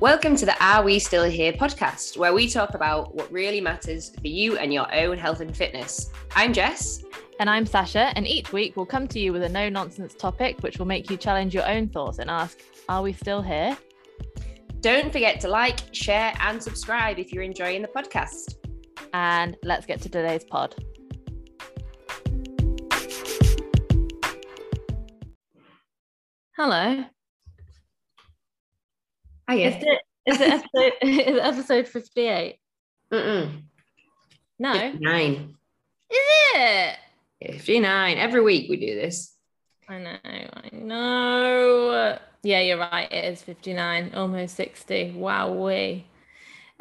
[0.00, 4.08] Welcome to the Are We Still Here podcast, where we talk about what really matters
[4.18, 6.08] for you and your own health and fitness.
[6.34, 7.04] I'm Jess.
[7.38, 10.62] And I'm Sasha, and each week we'll come to you with a no nonsense topic
[10.62, 13.76] which will make you challenge your own thoughts and ask, Are we still here?
[14.80, 18.54] Don't forget to like, share, and subscribe if you're enjoying the podcast.
[19.12, 20.76] And let's get to today's pod.
[26.56, 27.04] Hello.
[29.50, 29.76] Oh, yeah.
[29.76, 32.56] Is it, is it episode, is it episode 58?
[33.12, 33.62] Mm-mm.
[34.60, 34.72] No.
[34.72, 35.54] 59.
[36.08, 36.18] Is
[36.54, 36.96] it?
[37.42, 38.18] 59.
[38.18, 39.34] Every week we do this.
[39.88, 42.18] I know, I know.
[42.44, 43.10] Yeah, you're right.
[43.10, 45.14] It is 59, almost 60.
[45.16, 46.06] Wow, we.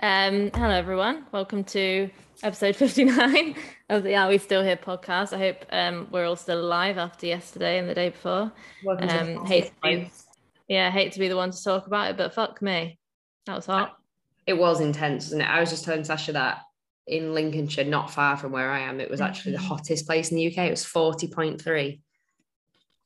[0.04, 1.26] Um, hello, everyone.
[1.32, 2.12] Welcome to
[2.44, 3.56] episode 59
[3.90, 5.34] of the Are We Still Here podcast.
[5.34, 8.52] I hope um, we're all still alive after yesterday and the day before.
[8.86, 10.12] Welcome Um, to be,
[10.70, 12.98] yeah, hate to be the one to talk about it, but fuck me.
[13.46, 13.98] That was hot.
[14.48, 15.50] It was intense, wasn't it?
[15.50, 16.62] I was just telling Sasha that
[17.08, 19.68] in Lincolnshire, not far from where I am, it was actually the Mhm.
[19.68, 20.68] hottest place in the UK.
[20.68, 22.02] It was 40.3.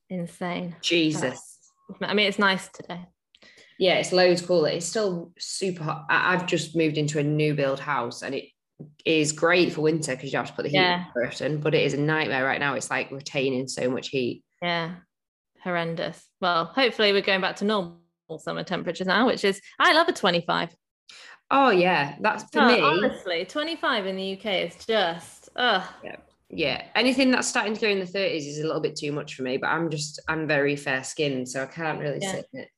[0.09, 0.75] Insane.
[0.81, 1.57] Jesus.
[2.01, 3.05] I mean, it's nice today.
[3.79, 4.69] Yeah, it's loads cooler.
[4.69, 6.05] It's still super hot.
[6.09, 8.45] I- I've just moved into a new build house and it
[9.05, 11.05] is great for winter because you have to put the heat Yeah.
[11.07, 12.75] on curtain, but it is a nightmare right now.
[12.75, 14.43] It's like retaining so much heat.
[14.61, 14.95] Yeah,
[15.63, 16.23] horrendous.
[16.41, 17.99] Well, hopefully we're going back to normal
[18.39, 20.75] summer temperatures now, which is I love a 25.
[21.51, 22.81] Oh yeah, that's for Oh, me.
[22.81, 25.83] honestly, 25 in the UK is just ugh.
[26.55, 29.33] Yeah, anything that's starting to go in the 30s is a little bit too much
[29.33, 32.31] for me, but I'm just I'm very fair skinned, so I can't really Yeah.
[32.33, 32.69] sit in it.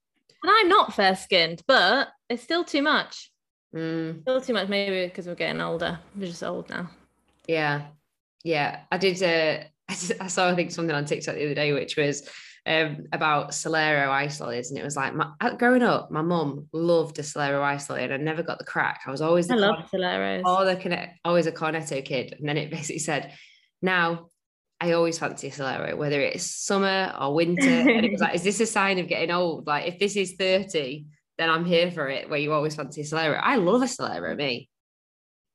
[0.43, 3.31] And I'm not fair skinned, but it's still too much.
[3.75, 5.99] Mm, Still too much, maybe because we're getting older.
[6.15, 6.89] We're just old now.
[7.47, 7.87] yeah,
[8.43, 8.81] yeah.
[8.91, 9.21] I did.
[9.21, 12.29] Uh, I saw I think something on TikTok the other day, which was
[12.67, 16.67] um, about Solero ice lollies, and it was like my, uh, growing up, my mum
[16.73, 19.01] loved a Solero ice lolly, and I never got the crack.
[19.05, 20.41] I was always the I love Soleros.
[20.45, 22.35] Oh, the always a Cornetto kid.
[22.39, 23.33] And then it basically said,
[23.81, 24.29] now
[24.81, 27.69] I always fancy a Solero, whether it's summer or winter.
[27.69, 29.67] and it was like, is this a sign of getting old?
[29.67, 31.05] Like, if this is 30,
[31.37, 33.39] then I'm here for it, where you always fancy a Solero.
[33.41, 34.69] I love a Solero, me.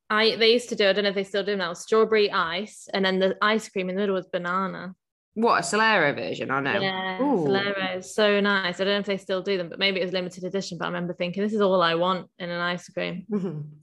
[0.09, 2.89] I they used to do, I don't know if they still do now, strawberry ice,
[2.93, 4.95] and then the ice cream in the middle was banana.
[5.41, 6.51] What, a Solero version?
[6.51, 6.81] I know.
[6.81, 7.47] Yeah, Ooh.
[7.47, 8.81] Solero is so nice.
[8.81, 10.79] I don't know if they still do them, but maybe it was limited edition.
[10.79, 13.27] But I remember thinking, this is all I want in an ice cream.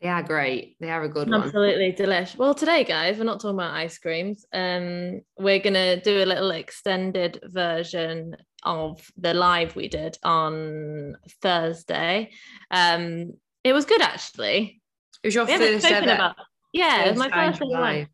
[0.00, 0.76] they are great.
[0.80, 1.42] They are a good one.
[1.42, 2.36] Absolutely delish.
[2.36, 4.46] Well, today, guys, we're not talking about ice creams.
[4.52, 12.30] Um, we're gonna do a little extended version of the live we did on Thursday.
[12.70, 14.80] Um, it was good actually.
[15.22, 16.10] It was your We first ever.
[16.10, 16.36] about.
[16.72, 18.06] Yeah, it was my first live.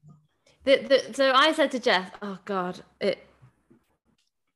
[0.67, 3.25] The, the, so I said to Jess, "Oh God, it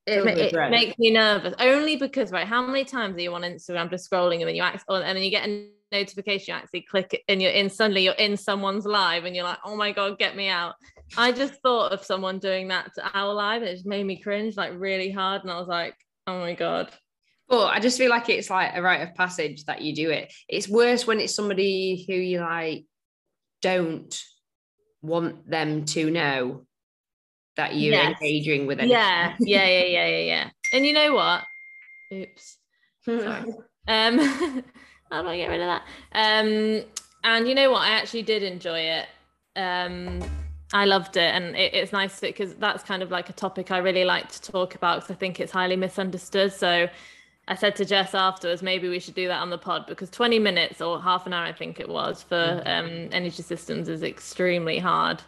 [0.07, 3.89] it, it makes me nervous only because right, how many times are you on Instagram
[3.91, 7.15] just scrolling and then you act, and then you get a notification, you actually click
[7.15, 10.19] it, and you're in suddenly you're in someone's live, and you're like, oh my God,
[10.19, 10.75] get me out.
[11.17, 14.21] I just thought of someone doing that to our live, and it just made me
[14.21, 15.95] cringe like really hard, and I was like,
[16.27, 16.91] oh my God.
[17.49, 20.33] But I just feel like it's like a rite of passage that you do it.
[20.49, 22.87] It's worse when it's somebody who you like
[23.63, 24.21] don't
[25.03, 26.67] want them to know
[27.57, 28.21] that you're Yes.
[28.21, 28.97] engaging with anything.
[28.97, 30.51] Yeah, yeah, yeah, yeah, yeah, yeah.
[30.73, 31.45] And you know what?
[32.13, 32.59] Oops.
[33.05, 33.45] Sorry.
[33.89, 34.19] Um,
[35.11, 35.83] how do I get rid of that?
[36.13, 36.85] Um,
[37.25, 37.83] and you know what?
[37.83, 39.07] I actually did enjoy it.
[39.57, 40.21] Um,
[40.73, 43.79] I loved it, and it, it's nice because that's kind of like a topic I
[43.79, 46.53] really like to talk about because I think it's highly misunderstood.
[46.53, 46.89] So
[47.51, 50.39] I said to Jess afterwards, maybe we should do that on the pod because 20
[50.39, 54.79] minutes or half an hour, I think it was, for um, energy systems is extremely
[54.79, 55.21] hard.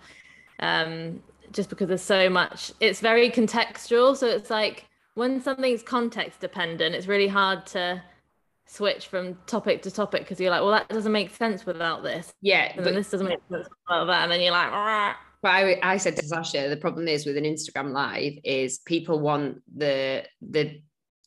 [0.60, 4.16] Um, just because there's so much, it's very contextual.
[4.16, 8.00] So it's like when something's context dependent, it's really hard to
[8.66, 12.32] switch from topic to topic because you're like, well, that doesn't make sense without this.
[12.40, 14.22] yeah, And but, then this doesn't make sense without that.
[14.22, 17.36] And then you're like, "Rah." but I, I said to Sasha, the problem is with
[17.36, 20.80] an Instagram live is people want the the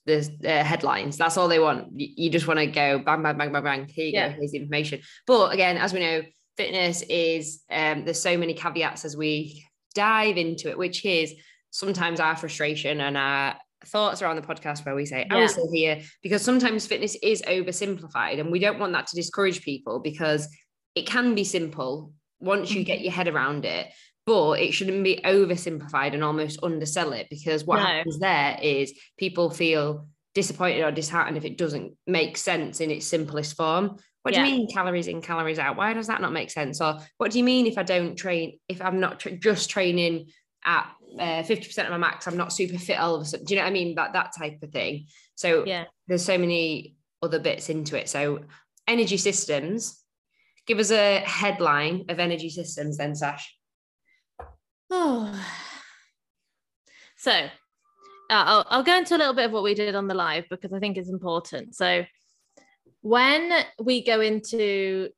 [0.06, 1.18] the uh, headlines.
[1.18, 1.88] That's all they want.
[1.96, 3.88] You, just want to go bang, bang, bang, bang, bang.
[3.88, 4.30] Here you Yeah.
[4.30, 4.36] go.
[4.40, 5.02] Here's the information.
[5.26, 6.22] But again, as we know,
[6.58, 11.34] fitness is um, there's so many caveats as we dive into it, which is
[11.72, 13.56] sometimes our frustration and our
[13.86, 15.42] thoughts around the podcast where we say, I Yeah.
[15.44, 19.62] was still here because sometimes fitness is oversimplified and we don't want that to discourage
[19.62, 20.48] people because
[20.96, 23.88] it can be simple once you get your head around it
[24.26, 27.86] but it shouldn't be oversimplified and almost undersell it because what No.
[27.86, 33.06] happens there is people feel disappointed or disheartened if it doesn't make sense in its
[33.06, 33.98] simplest form.
[34.24, 35.78] What do you mean calories in, calories out?
[35.78, 36.82] Why does that not make sense?
[36.82, 40.30] Or what do you mean if I don't train, if I'm not tra- just training
[40.66, 40.90] at
[41.20, 43.46] uh, 50% of my max, I'm not super fit all of a sudden?
[43.46, 43.96] Do you know what I mean?
[43.96, 45.06] That, that type of thing.
[45.36, 45.86] So Yeah.
[46.08, 48.10] there's so many other bits into it.
[48.10, 48.46] So
[48.88, 50.02] energy systems.
[50.66, 53.56] Give us a headline of energy systems, then Sash.
[54.96, 55.46] Oh.
[57.18, 57.48] So uh,
[58.30, 60.72] I'll, I'll go into a little bit of what we did on the live because
[60.74, 61.74] I think it's important.
[61.74, 62.06] So
[63.02, 65.10] when we go into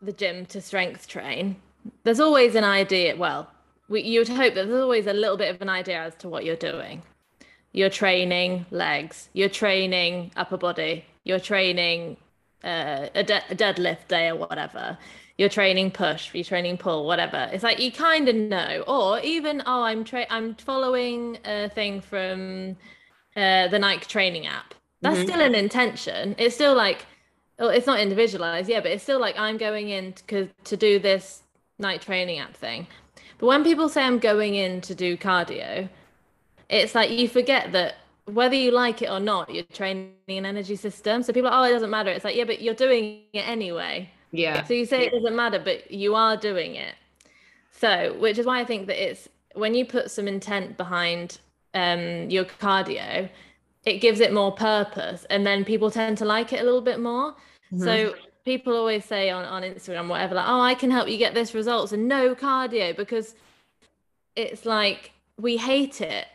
[0.00, 1.56] the gym to strength train,
[2.02, 3.14] there's always an idea.
[3.14, 3.50] Well,
[3.90, 6.46] we, you'd hope that there's always a little bit of an idea as to what
[6.46, 7.02] you're doing.
[7.72, 12.16] You're training legs, you're training upper body, you're training
[12.64, 14.96] uh, a, de- a deadlift day or whatever
[15.40, 17.48] you're training push, you're training pull, whatever.
[17.50, 22.02] It's like you kind of know, or even oh, I'm tra- I'm following a thing
[22.02, 22.76] from
[23.34, 24.74] uh, the Nike training app.
[25.00, 25.28] That's mm-hmm.
[25.28, 26.34] still an intention.
[26.36, 27.06] It's still like,
[27.58, 30.98] well, it's not individualized, yeah, but it's still like I'm going in to, to do
[30.98, 31.42] this
[31.78, 32.86] Nike training app thing.
[33.38, 35.88] But when people say I'm going in to do cardio,
[36.68, 37.94] it's like you forget that
[38.26, 41.22] whether you like it or not, you're training an energy system.
[41.22, 42.10] So people are, oh, it doesn't matter.
[42.10, 44.10] It's like, yeah, but you're doing it anyway.
[44.32, 44.64] Yeah.
[44.64, 46.94] So you say it doesn't matter, but you are doing it.
[47.72, 51.38] So, which is why I think that it's when you put some intent behind
[51.74, 53.28] um, your cardio,
[53.84, 57.00] it gives it more purpose, and then people tend to like it a little bit
[57.00, 57.32] more.
[57.72, 57.82] Mm-hmm.
[57.82, 61.34] So people always say on, on Instagram, whatever, like, oh, I can help you get
[61.34, 63.34] this results and no cardio because
[64.36, 66.26] it's like we hate it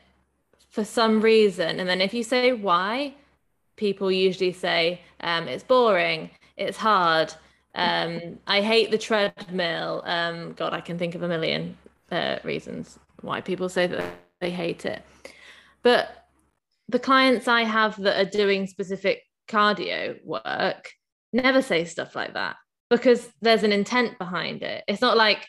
[0.69, 1.79] for some reason.
[1.79, 3.13] And then if you say why,
[3.75, 7.33] people usually say um, it's boring, it's hard,
[7.75, 10.01] um, I hate the treadmill.
[10.05, 11.77] Um, God, I can think of a million
[12.11, 14.03] uh, reasons why people say that
[14.39, 15.03] they hate it.
[15.83, 16.27] But
[16.87, 20.91] the clients I have that are doing specific cardio work
[21.33, 22.55] never say stuff like that
[22.89, 24.83] because there's an intent behind it.
[24.87, 25.45] It's not like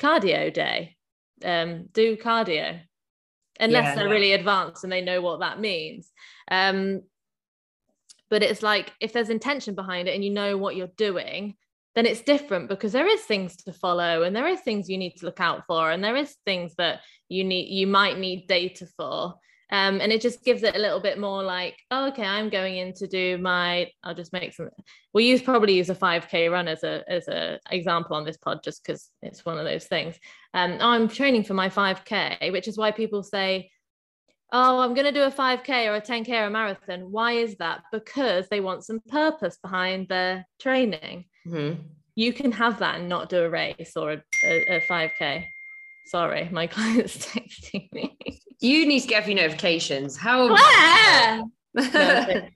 [0.00, 0.96] cardio day,
[1.44, 2.80] um, do cardio,
[3.60, 6.10] unless yeah, they're really advanced and they know what that means.
[6.50, 7.02] Um,
[8.32, 11.54] but it's like if there's intention behind it and you know what you're doing
[11.94, 15.14] then it's different because there is things to follow and there is things you need
[15.14, 18.86] to look out for and there is things that you need you might need data
[18.96, 19.34] for.
[19.70, 22.76] Um, and it just gives it a little bit more like oh, okay i'm going
[22.76, 24.68] in to do my i'll just make some
[25.14, 28.62] we'll use probably use a 5k run as a as a example on this pod
[28.62, 30.16] just because it's one of those things.
[30.52, 33.71] Um, i'm training for my 5k which is why people say
[34.52, 37.10] oh, I'm going to do a 5K or a 10K or a marathon.
[37.10, 37.82] Why is that?
[37.90, 41.24] Because they want some purpose behind their training.
[41.46, 41.80] Mm-hmm.
[42.14, 45.44] You can have that and not do a race or a, a, a 5K.
[46.06, 48.16] Sorry, my client's texting me.
[48.60, 50.16] You need to get a few notifications.
[50.16, 50.48] How?
[51.74, 52.48] no,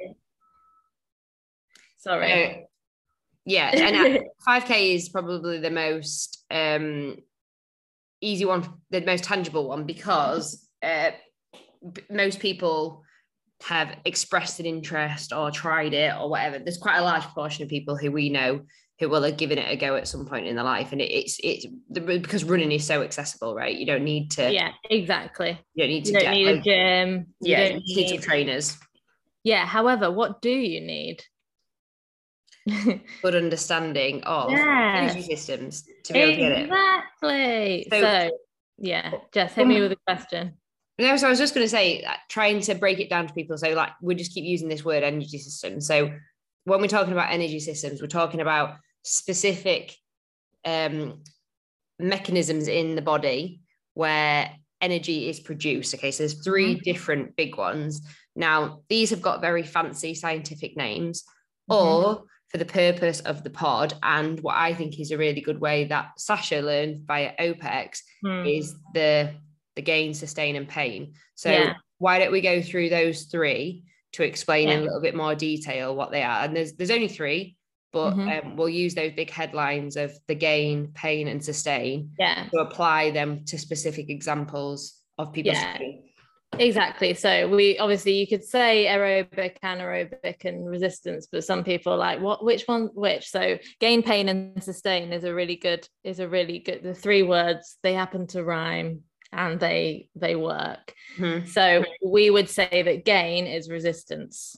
[1.96, 2.44] Sorry.
[2.44, 2.58] Uh,
[3.46, 7.16] yeah, and 5K is probably the most um,
[8.20, 11.10] easy one, the most tangible one because uh,
[12.10, 13.02] most people
[13.62, 16.58] have expressed an interest or tried it or whatever.
[16.58, 18.62] There's quite a large portion of people who we know
[18.98, 21.12] who will have given it a go at some point in their life, and it,
[21.12, 23.76] it's it's because running is so accessible, right?
[23.76, 24.50] You don't need to.
[24.50, 25.60] Yeah, exactly.
[25.74, 27.26] You don't need to you don't get need a gym.
[27.40, 28.76] You yeah, don't need, need some trainers.
[29.44, 29.66] Yeah.
[29.66, 31.22] However, what do you need?
[33.22, 36.64] Good understanding of energy systems to be able to get it.
[36.64, 37.86] Exactly.
[37.90, 38.30] So, so
[38.78, 40.54] yeah, Jess, hit me with a question.
[40.98, 43.58] No, so I was just going to say, trying to break it down to people.
[43.58, 45.80] So, like, we just keep using this word energy system.
[45.80, 46.10] So,
[46.64, 49.94] when we're talking about energy systems, we're talking about specific
[50.64, 51.22] um,
[51.98, 53.60] mechanisms in the body
[53.94, 55.94] where energy is produced.
[55.94, 56.82] Okay, so there's 3 mm-hmm.
[56.82, 58.00] different big ones.
[58.34, 61.24] Now, these have got very fancy scientific names,
[61.70, 61.74] mm-hmm.
[61.74, 65.60] or for the purpose of the pod, and what I think is a really good
[65.60, 68.58] way that Sasha learned via OPEX mm.
[68.58, 69.34] is the
[69.76, 71.14] the gain, sustain, and pain.
[71.34, 71.74] So yeah.
[71.98, 74.74] why don't we go through those three to explain yeah.
[74.74, 76.44] in a little bit more detail what they are?
[76.44, 77.56] And there's there's only three,
[77.92, 78.48] but mm-hmm.
[78.48, 82.46] um, we'll use those big headlines of the gain, pain, and sustain yeah.
[82.52, 85.78] to apply them to specific examples of people's yeah.
[86.58, 87.14] Exactly.
[87.14, 92.20] So we obviously you could say aerobic, anaerobic, and resistance, but some people are like
[92.20, 93.28] what which one which.
[93.28, 97.22] So gain, pain, and sustain is a really good is a really good the three
[97.22, 99.02] words they happen to rhyme
[99.36, 100.94] and they they work.
[101.18, 101.46] Mm-hmm.
[101.46, 104.56] So we would say that gain is resistance.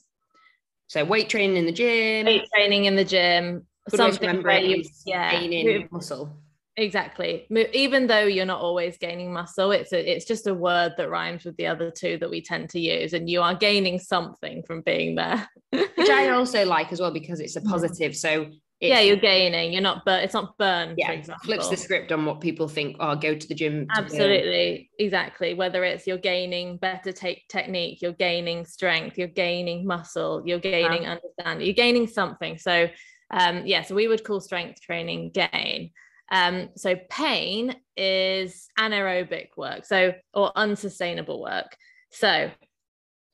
[0.87, 2.25] So weight training in the gym.
[2.25, 3.67] Weight training in the gym.
[3.89, 6.41] Good something where you, yeah, gaining muscle.
[6.77, 7.45] Exactly.
[7.73, 11.43] Even though you're not always gaining muscle, it's a, it's just a word that rhymes
[11.43, 14.81] with the other two that we tend to use, and you are gaining something from
[14.81, 15.47] being there.
[15.71, 18.15] Which I also like as well because it's a positive.
[18.15, 19.73] So It's- yeah, you're gaining.
[19.73, 20.23] You're not burn.
[20.23, 20.89] It's not burn.
[20.89, 21.43] for yeah, example.
[21.43, 22.95] flips the script on what people think.
[22.99, 23.81] Oh, go to the gym.
[23.81, 24.05] to burn.
[24.05, 25.53] Absolutely, exactly.
[25.53, 31.05] Whether it's you're gaining better take technique, you're gaining strength, you're gaining muscle, you're gaining
[31.05, 32.57] understanding, you're gaining something.
[32.57, 32.87] So,
[33.31, 35.91] um, yeah, so we would call strength training gain.
[36.31, 41.75] Um, so pain is anaerobic work, so or unsustainable work.
[42.11, 42.49] So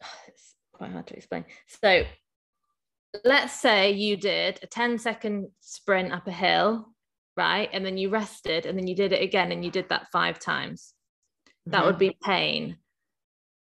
[0.27, 1.45] it's quite hard to explain.
[1.83, 2.03] So
[3.23, 6.95] let's say you did a 10 second sprint up a hill
[7.37, 7.69] right?
[7.73, 10.39] And then you rested and then you did it again and you did that five
[10.39, 10.93] times.
[11.65, 11.85] That Mhm.
[11.85, 12.77] would be pain.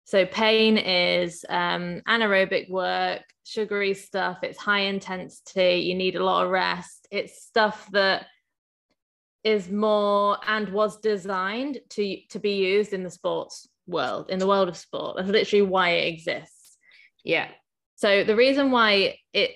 [0.06, 4.42] So pain is um, anaerobic work, sugary stuff.
[4.42, 5.80] It's high intensity.
[5.80, 7.08] You need a lot of rest.
[7.12, 8.28] It's stuff that
[9.44, 14.48] is more and was designed to to be used in the sports world, in the
[14.48, 15.18] world of sport.
[15.18, 16.78] That's literally why it exists.
[17.24, 17.52] yeah.
[17.98, 19.52] So the reason why it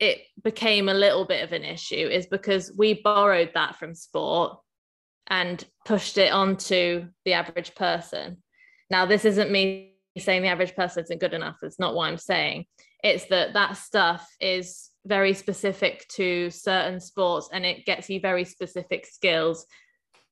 [0.00, 4.58] it became a little bit of an issue is because we borrowed that from sport
[5.28, 8.42] and pushed it onto the average person.
[8.90, 11.56] Now, this isn't me saying the average person isn't good enough.
[11.62, 12.66] It's not what I'm saying.
[13.02, 18.44] It's that that stuff is very specific to certain sports and it gets you very
[18.44, 19.64] specific skills,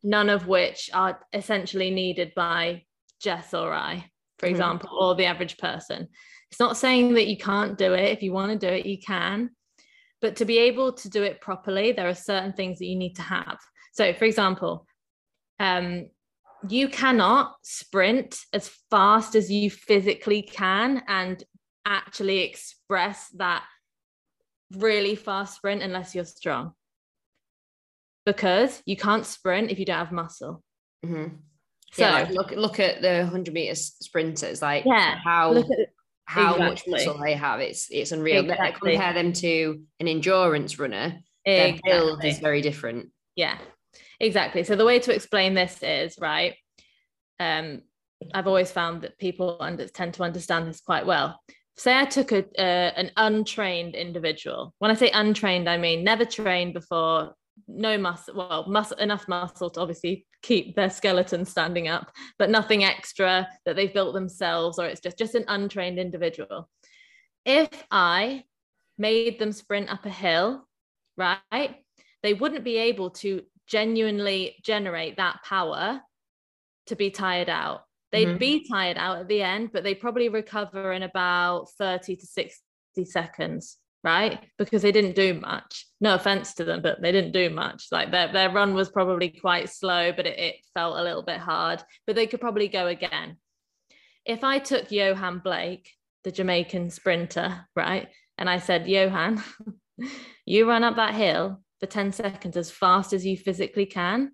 [0.03, 2.85] none of which are essentially needed by
[3.21, 4.51] Jess or I, for Mhm.
[4.51, 6.09] example, or the average person.
[6.53, 8.13] It's not saying that you can't do it.
[8.13, 9.53] If you want to do it, you can.
[10.21, 13.15] But to be able to do it properly, there are certain things that you need
[13.15, 13.59] to have.
[13.95, 14.87] So, for example,
[15.59, 16.11] um,
[16.69, 21.43] you cannot sprint as fast as you physically can and
[21.87, 23.65] actually express that
[24.73, 26.75] really fast sprint unless you're strong.
[28.27, 30.63] Because you can't sprint if you don't have muscle.
[31.03, 31.39] Mhm.
[31.93, 35.89] So, yeah, like look look at the hundred meter sprinters, like Yeah, how look at
[36.25, 37.61] how much muscle they have.
[37.61, 38.45] It's it's unreal.
[38.45, 38.93] Exactly.
[38.93, 41.19] Compare them to an endurance runner.
[41.45, 43.11] Their build is very different.
[43.37, 43.59] Yeah,
[44.21, 44.65] exactly.
[44.65, 46.55] So the way to explain this is right.
[47.41, 47.83] Um,
[48.33, 51.41] I've always found that people under, tend to understand this quite well.
[51.77, 54.75] Say I took a uh, an untrained individual.
[54.79, 57.35] When I say untrained, I mean never trained before,
[57.67, 58.35] no muscle.
[58.37, 63.77] Well, muscle enough muscle to obviously keep their skeleton standing up, but nothing extra that
[63.77, 66.69] they've built themselves, or it's just just an untrained individual.
[67.45, 68.45] If I
[68.99, 70.69] made them sprint up a hill,
[71.17, 71.77] right?
[72.23, 76.01] They wouldn't be able to genuinely generate that power
[76.87, 77.83] to be tired out.
[78.13, 78.39] They'd Mhm.
[78.39, 82.63] be tired out at the end, but they probably recover in about 30 to 60
[83.05, 84.41] seconds, right?
[84.59, 85.87] Because they didn't do much.
[86.01, 87.87] No offense to them, but they didn't do much.
[87.93, 91.39] Like their, their run was probably quite slow, but it, it felt a little bit
[91.39, 93.37] hard, but they could probably go again.
[94.25, 95.91] If I took Yohan Blake,
[96.25, 98.09] the Jamaican sprinter, right?
[98.39, 99.43] And I said, Yohan,
[100.47, 104.33] you run up that hill for 10 seconds as fast as you physically can,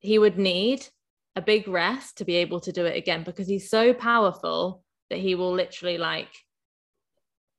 [0.00, 0.86] he would need
[1.34, 5.18] a big rest to be able to do it again because he's so powerful that
[5.18, 6.28] he will literally like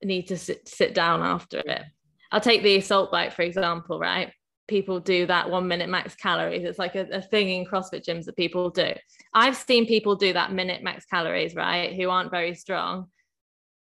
[0.03, 1.83] need to sit, sit down after it.
[2.31, 4.31] I'll take the assault bike, for example, right?
[4.67, 6.65] People do that one minute max calories.
[6.65, 8.93] It's like a, a thing in CrossFit gyms that people do.
[9.33, 11.95] I've seen people do that minute max calories, right?
[11.95, 13.07] Who aren't very strong,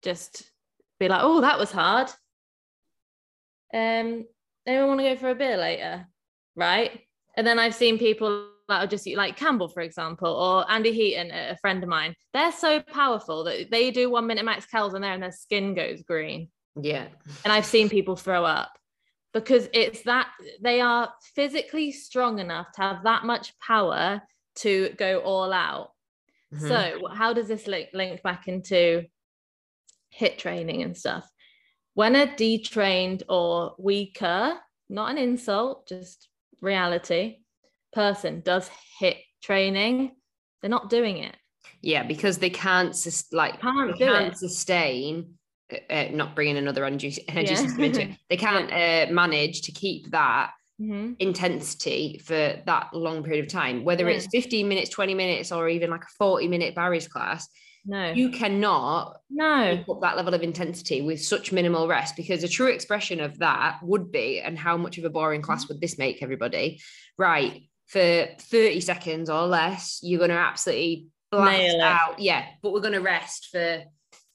[0.03, 0.49] just
[0.99, 2.09] be like, oh, that was hard.
[3.73, 4.25] Um,
[4.65, 6.07] anyone want to go for a beer later?
[6.55, 7.01] Right.
[7.35, 11.31] And then I've seen people that are just like Campbell, for example, or Andy Heaton,
[11.31, 12.15] a friend of mine.
[12.33, 15.73] They're so powerful that they do one minute max calories in there and their skin
[15.73, 16.49] goes green.
[16.79, 17.07] Yeah.
[17.43, 18.71] And I've seen people throw up
[19.33, 20.29] because it's that
[20.61, 24.21] they are physically strong enough to have that much power
[24.55, 25.91] to go all out.
[26.53, 26.67] Mhm.
[26.67, 29.05] So, how does this link, link back into
[30.17, 31.29] HIIT training and stuff?
[31.93, 34.59] When a detrained or weaker,
[34.89, 36.29] not an insult, just
[36.61, 37.39] reality,
[38.01, 38.69] person does
[39.01, 40.11] HIIT training,
[40.61, 41.35] they're not doing it.
[41.81, 44.37] yeah, because they can't sus- like Can't they can't it.
[44.37, 45.13] sustain.
[45.73, 47.63] uh, Uh, not bringing another energy, energy Yeah.
[47.65, 48.09] system into it.
[48.29, 50.47] They can't uh, manage to keep that
[50.79, 51.15] Mhm.
[51.19, 54.15] intensity for that long period of time, whether Yeah.
[54.17, 57.41] it's 15 minutes, 20 minutes, or even like a 40 minute Barry's class,
[57.85, 62.43] No, you cannot no, keep up that level of intensity with such minimal rest because
[62.43, 65.45] a true expression of that would be, and how much of a boring Mm-hmm.
[65.47, 66.79] class would this make everybody?
[67.17, 67.53] Right,
[67.87, 72.19] for 30 seconds or less, you're going to absolutely blast out.
[72.19, 73.83] Yeah, but we're going to rest for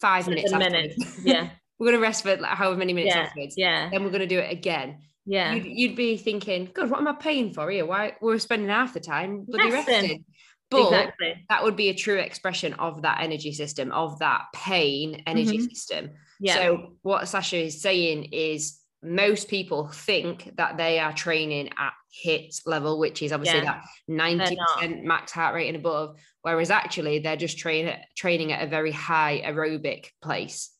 [0.00, 0.50] five minutes.
[0.50, 1.20] Seven minutes.
[1.24, 3.54] yeah, we're going to rest for like however many minutes yeah, afterwards.
[3.56, 5.54] yeah, Then we're going to do it again yeah.
[5.54, 7.86] you'd, you'd be thinking, God, what am I paying for here?
[7.86, 9.94] Why we're spending half the time bloody Resting.
[9.94, 10.24] resting?
[10.70, 11.44] But exactly.
[11.50, 15.68] that would be a true expression of that energy system, of that pain energy Mhm.
[15.68, 16.10] system.
[16.40, 16.54] Yeah.
[16.54, 21.92] So what Sasha is saying is most people think that they are training at
[22.24, 23.80] HIIT level, which is obviously Yeah.
[23.80, 28.66] that 90% max heart rate and above, whereas actually they're just train, training at a
[28.68, 30.70] very high aerobic place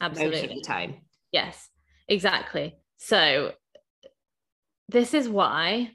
[0.00, 0.62] most of the Absolutely.
[0.62, 1.02] time.
[1.32, 1.68] Yes,
[2.08, 2.74] exactly.
[2.96, 3.52] So
[4.88, 5.92] this is why.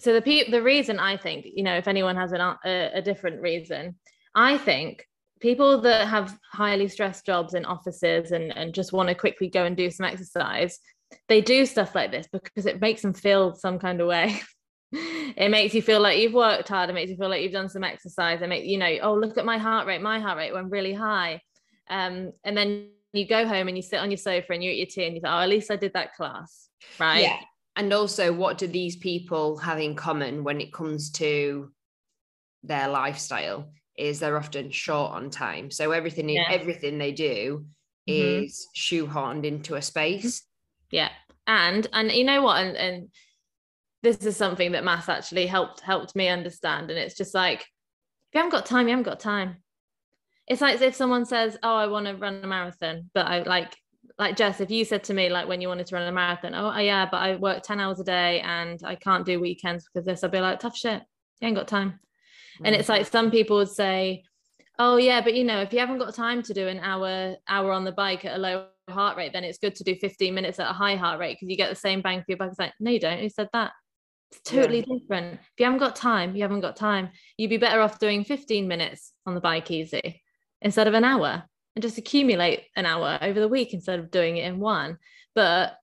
[0.00, 3.02] So the pe- the reason I think, you know, if anyone has an, a, a
[3.02, 3.96] different reason,
[4.34, 5.06] I think
[5.42, 9.64] people that have highly stressed jobs in offices and, and just want to quickly go
[9.64, 10.78] and do some exercise,
[11.28, 14.40] they do stuff like this because it makes them feel some kind of way.
[14.92, 16.88] it makes you feel like you've worked hard.
[16.88, 18.40] It makes you feel like you've done some exercise.
[18.40, 20.00] It make you know, oh look at my heart rate.
[20.00, 21.40] My heart rate went really high.
[21.90, 24.78] Um, and then you go home and you sit on your sofa and you eat
[24.78, 26.68] your tea and you think, oh, at least I did that class,
[27.00, 27.22] right?
[27.22, 27.38] Yeah.
[27.74, 31.72] And also, what do these people have in common when it comes to
[32.62, 33.72] their lifestyle?
[33.96, 35.70] Is they're often short on time.
[35.70, 36.48] So everything, Yeah.
[36.50, 37.66] everything they do
[38.08, 38.44] Mhm.
[38.44, 40.46] is shoehorned into a space.
[40.90, 41.10] Yeah.
[41.46, 42.62] And and you know what?
[42.64, 43.08] And and
[44.02, 46.90] this is something that maths actually helped helped me understand.
[46.90, 49.62] And it's just like, if you haven't got time, you haven't got time.
[50.48, 53.76] It's like if someone says, Oh, I want to run a marathon, but I like
[54.18, 56.54] like Jess, if you said to me like when you wanted to run a marathon,
[56.54, 60.04] oh yeah, but I work 10 hours a day and I can't do weekends because
[60.06, 61.02] this, I'd be like, tough shit.
[61.40, 61.98] You ain't got time.
[62.64, 64.24] And it's like some people would say,
[64.78, 67.72] oh yeah, but you know, if you haven't got time to do an hour hour
[67.72, 70.58] on the bike at a low heart rate, then it's good to do 15 minutes
[70.58, 72.50] at a high heart rate because you get the same bang for your buck.
[72.50, 73.20] It's like, no, you don't.
[73.20, 73.72] Who said that?
[74.32, 74.62] It's Yeah.
[74.62, 75.34] totally different.
[75.34, 77.10] If you haven't got time, you haven't got time.
[77.36, 80.22] You'd be better off doing 15 minutes on the bike easy
[80.60, 81.44] instead of an hour
[81.74, 84.98] and just accumulate an hour over the week instead of doing it in one.
[85.34, 85.76] But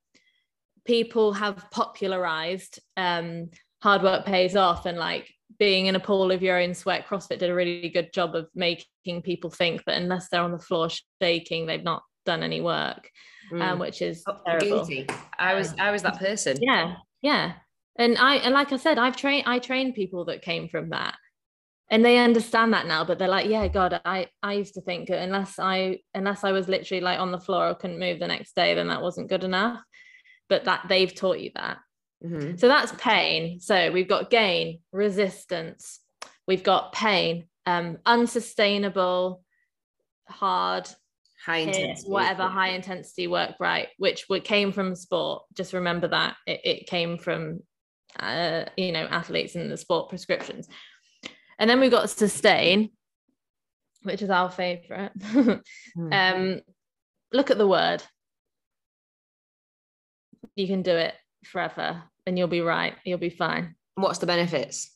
[0.85, 3.49] people have popularized um,
[3.81, 7.39] hard work pays off and like being in a pool of your own sweat crossfit
[7.39, 10.89] did a really good job of making people think that unless they're on the floor
[11.21, 13.09] shaking they've not done any work
[13.51, 13.61] Mm.
[13.63, 15.07] um, which is Oh, terrible guilty.
[15.39, 16.57] I was I was that person.
[16.61, 17.53] yeah yeah
[17.97, 21.15] and i and like i said i've trained i trained people that came from that
[21.89, 25.09] and they understand that now but they're like yeah god i i used to think
[25.09, 28.53] unless i unless i was literally like on the floor or couldn't move the next
[28.55, 29.79] day then that wasn't good enough
[30.47, 31.79] but that they've taught you that
[32.23, 32.59] Mhm.
[32.59, 33.59] so that's pain.
[33.59, 35.99] So we've got gain, resistance,
[36.47, 39.43] we've got pain, um, unsustainable,
[40.27, 40.89] hard,
[41.45, 42.11] High hit, intensity.
[42.11, 43.87] whatever high intensity work, right?
[43.97, 45.43] Which would came from sport.
[45.53, 47.61] Just remember that it, it came from,
[48.19, 50.67] uh, you know, athletes and the sport prescriptions.
[51.57, 52.91] And then we've got sustain,
[54.03, 55.13] which is our favorite.
[55.97, 56.13] Mm.
[56.57, 56.61] um,
[57.31, 58.03] look at the word.
[60.55, 61.13] You can do it
[61.45, 62.95] forever and you'll be right.
[63.03, 63.75] You'll be fine.
[63.95, 64.95] What's the benefits?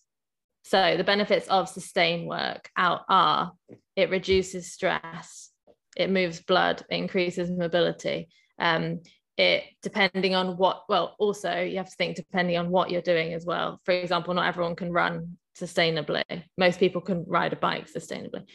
[0.63, 3.51] So the benefits of sustain work out are
[3.95, 5.51] it reduces stress,
[5.97, 8.29] it moves blood, it increases mobility.
[8.59, 9.01] Um,
[9.35, 13.33] it depending on what well also you have to think depending on what you're doing
[13.33, 13.81] as well.
[13.83, 16.23] For example, not everyone can run sustainably.
[16.57, 18.45] Most people can ride a bike sustainably.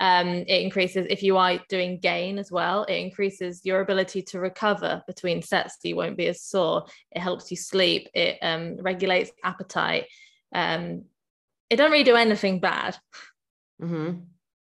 [0.00, 4.40] Um, it increases if you are doing gain as well, it increases your ability to
[4.40, 6.86] recover between sets so you won't be as sore.
[7.12, 10.06] It helps you sleep, it um, regulates appetite.
[10.52, 11.04] Um,
[11.70, 12.96] it don't really do anything bad.
[13.80, 14.12] Hmm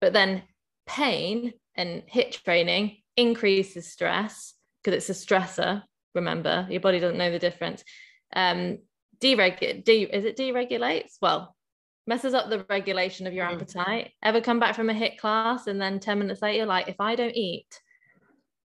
[0.04, 0.44] but then
[0.86, 5.82] pain and HIIT training increases stress because it's a stressor
[6.14, 6.68] remember?
[6.70, 7.86] Your body doesn't know the difference.
[8.36, 8.80] Um
[9.22, 11.14] deregulate de- is it deregulates?
[11.22, 11.56] Well
[12.08, 13.54] messes up the regulation of your Mm.
[13.56, 16.88] appetite ever come back from a HIIT class and then 10 minutes later you're like
[16.88, 17.82] if i don't eat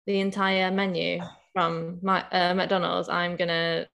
[0.06, 1.20] the entire menu
[1.52, 3.86] from my uh, mcdonald's i'm gonna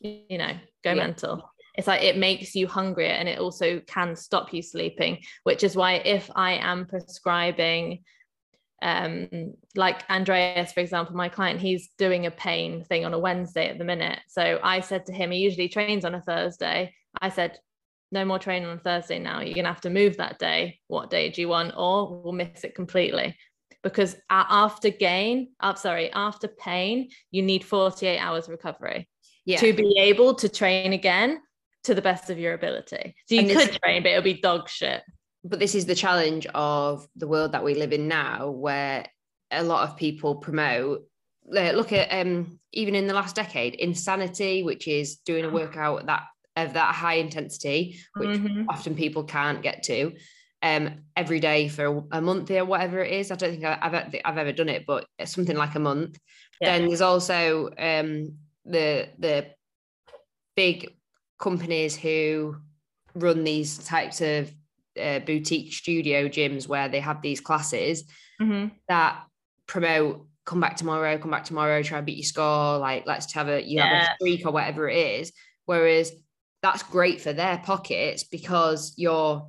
[0.00, 0.52] you know
[0.82, 0.94] go Yeah.
[0.94, 5.62] mental it's like it makes you hungrier and it also can stop you sleeping which
[5.62, 8.02] is why if i am prescribing
[8.82, 9.28] um
[9.76, 13.78] like andreas for example my client he's doing a pain thing on a wednesday at
[13.78, 17.58] the minute so i said to him he usually trains on a thursday i said
[18.12, 21.30] no more training on thursday now you're gonna have to move that day what day
[21.30, 23.36] do you want or we'll miss it completely
[23.82, 29.08] because after gain i'm sorry after pain you need 48 hours recovery
[29.46, 29.58] Yeah.
[29.60, 31.40] to be able to train again
[31.84, 33.14] to the best of your ability.
[33.26, 35.02] So you And this- could train, but it'll be dog shit.
[35.42, 39.06] but this is the challenge of the world that we live in now where
[39.50, 41.06] a lot of people promote
[41.56, 46.04] uh, look at um even in the last decade insanity which is doing a workout
[46.06, 46.24] that
[46.56, 48.66] of that high intensity which Mhm.
[48.68, 50.12] often people can't get to
[50.62, 54.38] um every day for a month or whatever it is i don't think i've, I've
[54.38, 56.18] ever done it but something like a month
[56.60, 56.78] Yeah.
[56.78, 59.54] then there's also um the the
[60.56, 60.96] big
[61.38, 62.56] companies who
[63.14, 64.52] run these types of
[65.00, 68.04] uh, boutique studio gyms where they have these classes
[68.40, 68.72] Mhm.
[68.88, 69.24] that
[69.66, 73.48] promote come back tomorrow, come back tomorrow, try and beat your score, like let's have
[73.48, 75.32] a you have a streak or whatever it is.
[75.64, 76.12] Whereas
[76.62, 79.48] that's great for their pockets because you're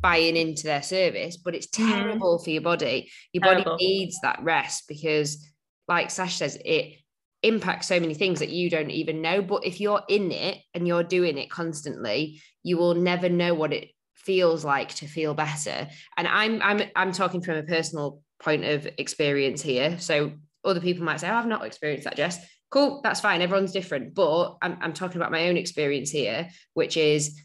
[0.00, 1.90] buying into their service, but it's mm-hmm.
[1.90, 2.44] terrible mm.
[2.44, 3.10] for your body.
[3.32, 3.72] Your terrible.
[3.72, 5.46] body needs that rest because,
[5.88, 6.96] like Sash says, it
[7.42, 9.42] impacts so many things that you don't even know.
[9.42, 13.72] But if you're in it and you're doing it constantly, you will never know what
[13.72, 15.88] it feels like to feel better.
[16.16, 19.98] And I'm I'm I'm talking from a personal point of experience here.
[19.98, 20.32] So
[20.64, 22.38] other people might say, oh, I've not experienced that, Jess.
[22.70, 23.42] Cool, that's fine.
[23.42, 24.14] Everyone's different.
[24.14, 27.40] But I'm, I'm talking about my own experience here, which is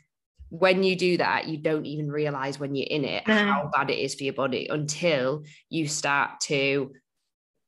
[0.50, 3.36] when you do that, you don't even realize when you're in it no.
[3.36, 6.92] how bad it is for your body until you start to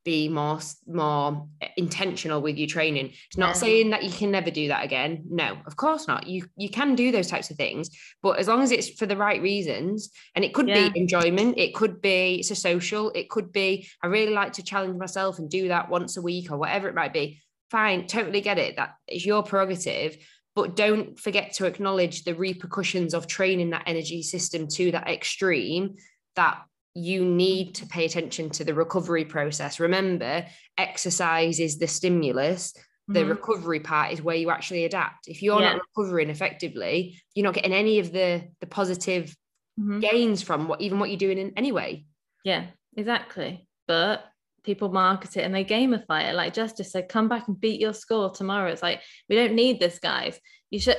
[0.04, 3.52] be more more intentional with your training it's not yeah.
[3.52, 6.94] saying that you can never do that again no of course not you you can
[6.94, 7.90] do those types of things
[8.22, 10.88] but as long as it's for the right reasons and it could yeah.
[10.88, 14.62] be enjoyment it could be it's a social it could be i really like to
[14.62, 17.38] challenge myself and do that once a week or whatever it might be
[17.70, 20.16] fine totally get it that is your prerogative
[20.54, 25.94] but don't forget to acknowledge the repercussions of training that energy system to that extreme
[26.34, 26.62] that
[26.94, 29.78] you need to pay attention to the recovery process.
[29.78, 30.44] Remember,
[30.76, 32.74] exercise is the stimulus.
[33.06, 33.30] The mm-hmm.
[33.30, 35.28] recovery part is where you actually adapt.
[35.28, 35.74] If you're yeah.
[35.74, 39.34] not recovering effectively, you're not getting any of the the positive
[39.80, 40.00] mm-hmm.
[40.00, 42.04] gains from what even what you're doing in anyway.
[42.44, 43.66] Yeah, exactly.
[43.86, 44.24] But
[44.68, 46.34] people market it and they gamify it.
[46.34, 48.70] Like Justice said, come back and beat your score tomorrow.
[48.70, 50.38] It's like we don't need this, guys.
[50.68, 50.98] You should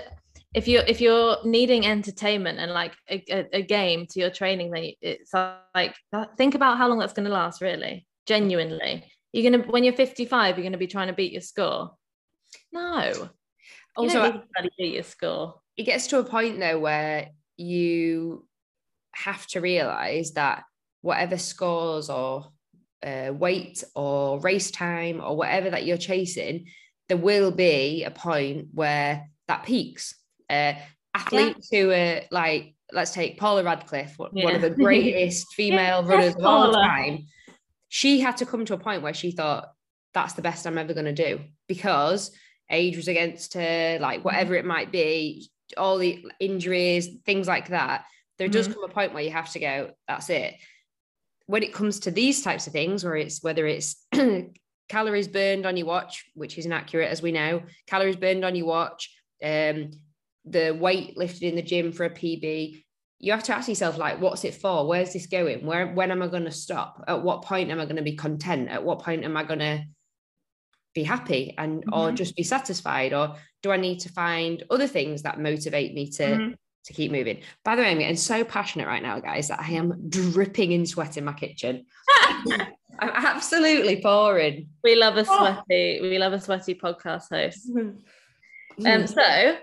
[0.55, 4.71] if you're if you're needing entertainment and like a, a, a game to your training
[4.71, 9.51] then it's like uh, think about how long that's going to last really genuinely you're
[9.51, 11.91] gonna when you're 55 you're gonna be trying to beat your score
[12.71, 13.29] no
[13.95, 18.47] also you don't beat your score it gets to a point though where you
[19.13, 20.63] have to realize that
[21.01, 22.47] whatever scores or
[23.03, 26.65] uh, weight or race time or whatever that you're chasing
[27.09, 30.15] there will be a point where that peaks
[30.49, 30.73] uh,
[31.13, 31.81] athletes yeah.
[31.81, 34.45] who are like, let's take Paula Radcliffe, yeah.
[34.45, 37.25] one of the greatest female runners of all time.
[37.89, 39.69] She had to come to a point where she thought,
[40.13, 42.31] that's the best I'm ever going to do because
[42.69, 48.05] age was against her, like whatever it might be, all the injuries, things like that.
[48.37, 48.53] There mm-hmm.
[48.53, 50.55] does come a point where you have to go, that's it.
[51.49, 54.05] When it comes to these types of things, where it's whether it's
[54.87, 58.67] calories burned on your watch, which is inaccurate as we know, calories burned on your
[58.67, 59.09] watch,
[59.43, 59.89] um,
[60.45, 62.83] the weight lifted in the gym for a PB,
[63.17, 64.87] you have to ask yourself, like, what's it for?
[64.87, 65.65] Where's this going?
[65.65, 67.03] Where when am I going to stop?
[67.07, 68.69] At what point am I going to be content?
[68.69, 69.85] At what point am I going to
[70.93, 71.93] be happy and mm-hmm.
[71.95, 73.13] or just be satisfied?
[73.13, 76.53] Or do I need to find other things that motivate me to mm-hmm.
[76.89, 77.39] To keep moving?
[77.63, 80.85] By the way, I'm getting so passionate right now, guys, that I am dripping in
[80.85, 81.85] sweat in my kitchen.
[83.01, 84.67] I'm absolutely pouring.
[84.83, 86.09] We love a sweaty, oh.
[86.09, 87.69] we love a sweaty podcast host.
[88.85, 89.57] Um, so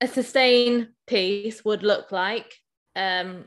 [0.00, 2.52] a sustain piece would look like
[2.96, 3.44] um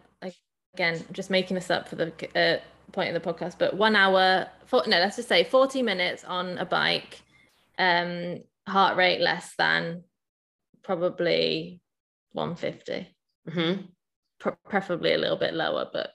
[0.73, 2.59] again just making this up for the uh,
[2.91, 6.57] point of the podcast but one hour for, no let's just say 40 minutes on
[6.57, 7.21] a bike
[7.77, 10.03] um heart rate less than
[10.87, 11.79] probably
[12.31, 13.15] 150
[13.47, 13.81] mm-hmm.
[14.39, 16.11] Pre- preferably a little bit lower but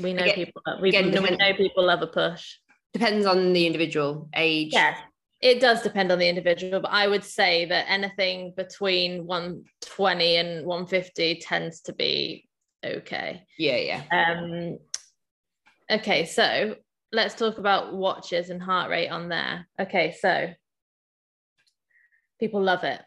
[0.00, 2.54] we know again, people we, we know people love a push
[2.94, 4.96] depends on the individual age yeah
[5.40, 10.66] it does depend on the individual, but I would say that anything between 120 and
[10.66, 12.48] 150 tends to be
[12.84, 13.44] okay.
[13.58, 14.02] Yeah, yeah.
[14.10, 14.78] Um
[15.90, 16.76] okay, so
[17.12, 19.68] let's talk about watches and heart rate on there.
[19.78, 20.52] Okay, so
[22.40, 23.00] people love it.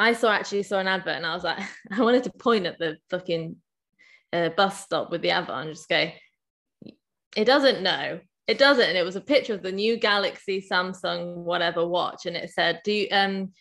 [0.00, 1.58] I saw actually saw an advert and I was like,
[1.92, 3.56] I wanted to point at the fucking
[4.32, 6.10] uh, bus stop with the advert and just go,
[7.36, 8.20] it doesn't know.
[8.46, 8.88] It doesn't.
[8.88, 12.80] And it was a picture of the new galaxy samsung whatever watch and it said
[12.82, 13.52] do you um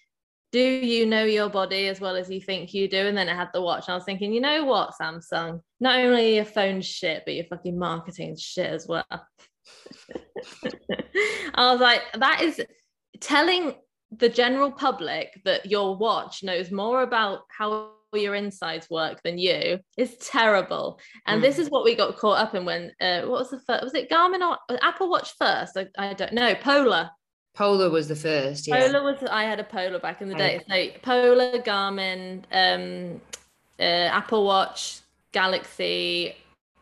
[0.52, 3.06] do you know your body as well as you think you do?
[3.06, 5.60] And then it had the watch and i was thinking you know what samsung?
[5.82, 9.06] Not only your phone shit but your fucking marketing shit as well.
[11.54, 12.62] I was like that is
[13.20, 13.76] telling
[14.12, 19.80] the general public that your watch knows more about how your insides work than you
[19.98, 21.00] is terrible.
[21.28, 21.44] And mm.
[21.44, 23.84] this is what we got caught up in when uh, what was the first?
[23.84, 25.78] Was it Garmin or Apple Watch first?
[25.78, 26.56] I, I don't know.
[26.56, 27.12] Polar.
[27.56, 28.68] Polar was the first.
[28.68, 28.80] Yeah.
[28.80, 29.24] Polar was.
[29.30, 30.62] I had a Polar back in the day.
[30.68, 33.22] So Polar, Garmin, um,
[33.80, 36.36] uh, Apple Watch, Galaxy,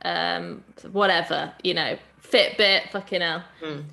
[0.06, 1.54] um, whatever.
[1.64, 2.92] You know, Fitbit.
[2.92, 3.44] Fucking hell.
[3.62, 3.84] Mm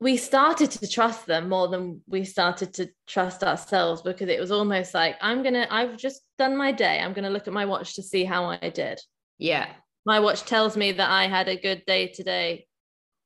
[0.00, 4.50] we started to trust them more than we started to trust ourselves because it was
[4.50, 7.94] almost like i'm gonna i've just done my day i'm gonna look at my watch
[7.94, 8.98] to see how i did
[9.38, 9.66] yeah
[10.06, 12.66] my watch tells me that I had a good day today.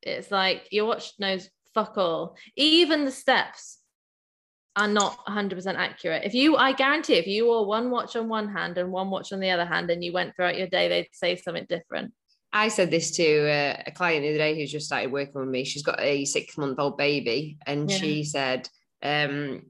[0.02, 2.36] It's like your watch knows fuck all.
[2.56, 3.78] Even the steps
[4.76, 6.24] are not 100% accurate.
[6.24, 9.32] If you, I guarantee, if you wore one watch on one hand and one watch
[9.32, 12.12] on the other hand, and you went throughout your day, they'd say something different.
[12.54, 15.48] I said this to uh, a client the other day who's just started working with
[15.48, 15.64] me.
[15.64, 17.96] She's got a six month old baby, and yeah.
[17.96, 18.68] she said,
[19.02, 19.62] um,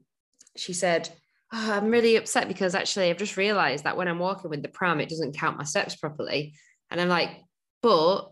[0.55, 1.09] she said,
[1.51, 4.69] oh, I'm really upset because actually I've just realized that when I'm walking with the
[4.69, 6.53] pram, it doesn't count my steps properly.
[6.91, 7.31] And I'm like,
[7.81, 8.31] but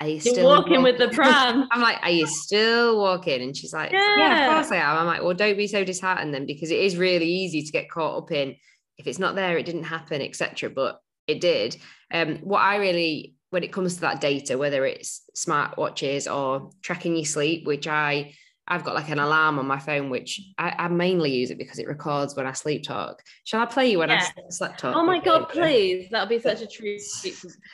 [0.00, 1.68] are you still walking, walking with the pram?
[1.70, 3.42] I'm like, are you still walking?
[3.42, 4.16] And she's like, yeah.
[4.16, 4.96] yeah, of course I am.
[4.96, 7.90] I'm like, well, don't be so disheartened then, because it is really easy to get
[7.90, 8.56] caught up in
[9.00, 10.70] if it's not there, it didn't happen, etc.
[10.70, 11.76] But it did.
[12.12, 16.70] Um, what I really, when it comes to that data, whether it's smart watches or
[16.82, 18.32] tracking your sleep, which I
[18.70, 21.80] I've got like an alarm on my phone, which I, I, mainly use it because
[21.80, 23.20] it records when I sleep talk.
[23.42, 24.24] Shall I play you when yeah.
[24.24, 24.94] I sleep talk?
[24.94, 26.06] Oh my god, please!
[26.08, 27.02] That'll be such a treat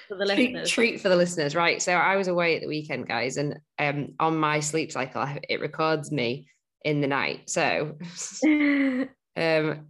[0.08, 0.70] for the listeners.
[0.70, 1.82] Treat for the listeners, right?
[1.82, 5.60] So I was away at the weekend, guys, and um, on my sleep cycle, it
[5.60, 6.48] records me
[6.82, 7.50] in the night.
[7.50, 7.98] So
[8.46, 9.06] um,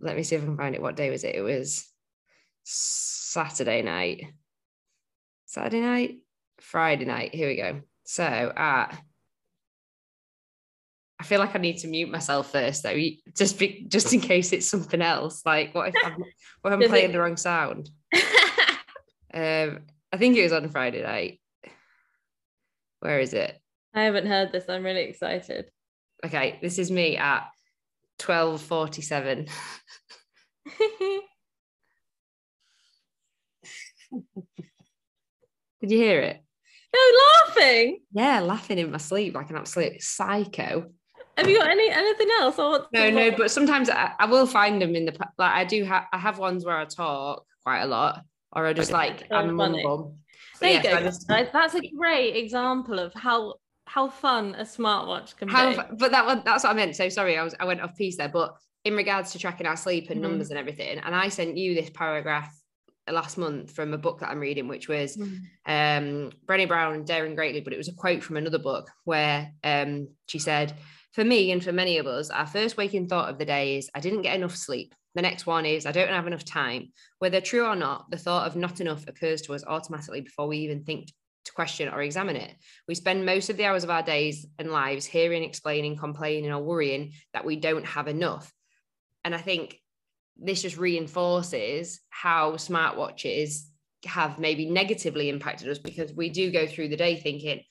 [0.00, 0.82] let me see if I can find it.
[0.82, 1.36] What day was it?
[1.36, 1.88] It was
[2.64, 4.24] Saturday night.
[5.46, 6.18] Saturday night,
[6.60, 7.34] Friday night.
[7.34, 7.80] Here we go.
[8.04, 8.98] So at
[11.18, 12.98] I feel like I need to mute myself first, though,
[13.34, 15.40] just be, just in case it's something else.
[15.46, 16.16] Like, what if I'm,
[16.60, 17.88] what if I'm playing the wrong sound?
[19.32, 19.80] um,
[20.12, 21.40] I think it was on Friday night.
[23.00, 23.58] Where is it?
[23.94, 24.68] I haven't heard this.
[24.68, 25.70] I'm really excited.
[26.24, 27.48] Okay, this is me at
[28.18, 29.46] twelve forty-seven.
[35.80, 36.42] Did you hear it?
[36.94, 37.00] No,
[37.46, 38.00] laughing.
[38.12, 40.90] Yeah, laughing in my sleep like an absolute psycho.
[41.36, 42.58] Have you got any anything else?
[42.58, 43.30] Or no, no.
[43.30, 45.52] But sometimes I, I, will find them in the like.
[45.52, 46.04] I do have.
[46.12, 49.54] I have ones where I talk quite a lot, or I just like so I'm
[49.54, 50.16] mumble.
[50.60, 50.98] There you go.
[51.00, 55.96] Just, that's a great example of how how fun a smartwatch can how, be.
[55.98, 56.96] But that one, that's what I meant.
[56.96, 58.30] So sorry, I was I went off piece there.
[58.30, 60.22] But in regards to tracking our sleep and mm.
[60.22, 62.50] numbers and everything, and I sent you this paragraph
[63.12, 65.38] last month from a book that I'm reading, which was mm.
[65.66, 69.52] um, Brené Brown, and Daring Greatly, but it was a quote from another book where
[69.64, 70.74] um, she said
[71.12, 73.88] for me and for many of us, our first waking thought of the day is,
[73.94, 74.94] I didn't get enough sleep.
[75.14, 76.92] The next one is, I don't have enough time.
[77.20, 80.58] Whether true or not, the thought of not enough occurs to us automatically before we
[80.58, 81.08] even think
[81.46, 82.54] to question or examine it.
[82.86, 86.62] We spend most of the hours of our days and lives hearing, explaining, complaining, or
[86.62, 88.52] worrying that we don't have enough.
[89.24, 89.80] And I think
[90.38, 93.62] this just reinforces how smartwatches
[94.04, 97.62] have maybe negatively impacted us because we do go through the day thinking,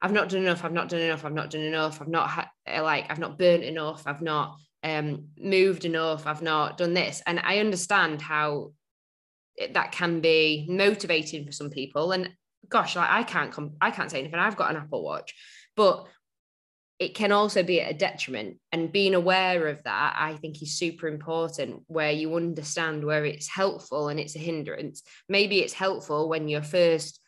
[0.00, 0.64] I've not done enough.
[0.64, 1.24] I've not done enough.
[1.24, 2.00] I've not done enough.
[2.00, 4.02] I've not uh, like I've not burnt enough.
[4.04, 6.26] I've not um, moved enough.
[6.26, 8.72] I've not done this, and I understand how
[9.72, 12.10] that can be motivating for some people.
[12.10, 12.30] And
[12.68, 14.40] gosh, like I can't come, I can't say anything.
[14.40, 15.34] I've got an Apple Watch,
[15.76, 16.06] but
[17.02, 18.58] it can also be a detriment.
[18.70, 21.82] And being aware of that, I think, is super important.
[21.88, 25.02] Where you understand where it's helpful and it's a hindrance.
[25.28, 27.18] Maybe it's helpful when you're first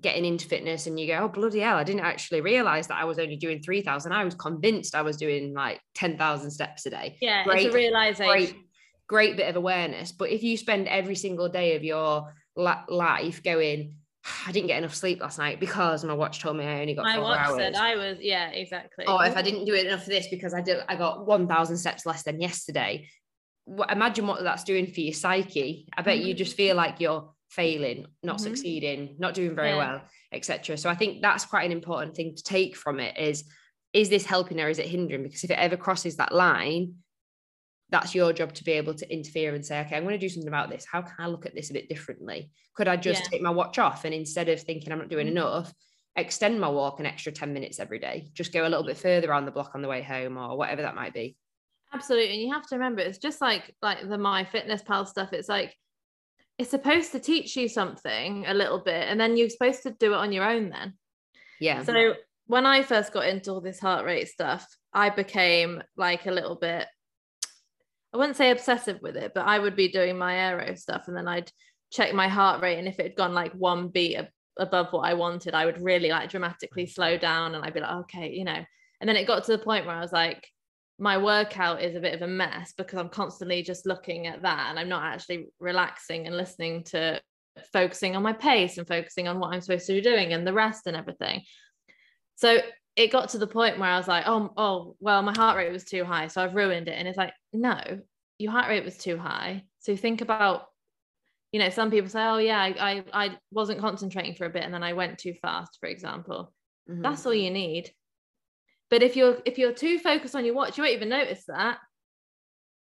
[0.00, 3.04] getting into fitness and you go, oh, bloody hell, I didn't actually realize that I
[3.04, 4.10] was only doing 3,000.
[4.10, 7.18] I was convinced I was doing like 10,000 steps a day.
[7.20, 8.26] Yeah, great, it's a realization.
[8.26, 8.56] Great,
[9.06, 10.10] great bit of awareness.
[10.10, 13.98] But if you spend every single day of your life going,
[14.46, 17.04] I didn't get enough sleep last night because my watch told me I only got
[17.04, 17.56] my watch hours.
[17.56, 19.06] said I was yeah exactly.
[19.06, 21.46] Or if I didn't do it enough for this because I did I got one
[21.46, 23.08] thousand steps less than yesterday.
[23.90, 25.86] Imagine what that's doing for your psyche.
[25.96, 26.28] I bet mm-hmm.
[26.28, 28.44] you just feel like you're failing, not mm-hmm.
[28.44, 29.76] succeeding, not doing very yeah.
[29.76, 30.76] well, etc.
[30.76, 33.44] So I think that's quite an important thing to take from it is
[33.92, 35.22] is this helping or is it hindering?
[35.22, 36.94] Because if it ever crosses that line,
[37.92, 40.28] that's your job to be able to interfere and say, okay, I'm going to do
[40.28, 40.84] something about this.
[40.90, 42.50] How can I look at this a bit differently?
[42.74, 43.28] Could I just yeah.
[43.28, 45.36] take my watch off and instead of thinking I'm not doing mm-hmm.
[45.36, 45.72] enough,
[46.16, 49.30] extend my walk an extra 10 minutes every day, just go a little bit further
[49.30, 51.36] around the block on the way home or whatever that might be.
[51.92, 52.32] Absolutely.
[52.32, 55.32] And you have to remember it's just like like the my fitness pal stuff.
[55.32, 55.76] It's like
[56.58, 60.12] it's supposed to teach you something a little bit and then you're supposed to do
[60.12, 60.94] it on your own then
[61.60, 62.14] yeah so
[62.46, 66.56] when i first got into all this heart rate stuff i became like a little
[66.56, 66.86] bit
[68.12, 71.16] i wouldn't say obsessive with it but i would be doing my aero stuff and
[71.16, 71.50] then i'd
[71.90, 74.16] check my heart rate and if it had gone like one beat
[74.58, 76.92] above what i wanted i would really like dramatically mm.
[76.92, 78.64] slow down and i'd be like okay you know
[79.00, 80.46] and then it got to the point where i was like
[80.98, 84.68] my workout is a bit of a mess because I'm constantly just looking at that
[84.70, 87.20] and I'm not actually relaxing and listening to
[87.72, 90.52] focusing on my pace and focusing on what I'm supposed to be doing and the
[90.52, 91.42] rest and everything.
[92.36, 92.58] So
[92.96, 95.72] it got to the point where I was like, oh, oh, well, my heart rate
[95.72, 96.28] was too high.
[96.28, 96.92] So I've ruined it.
[96.92, 97.80] And it's like, no,
[98.38, 99.64] your heart rate was too high.
[99.80, 100.66] So think about
[101.52, 104.64] you know some people say oh yeah I, I i wasn't concentrating for a bit
[104.64, 106.52] and then i went too fast for example
[106.90, 107.02] Mhm.
[107.02, 107.92] that's all you need
[108.90, 111.78] but if you're if you're too focused on your watch you won't even notice that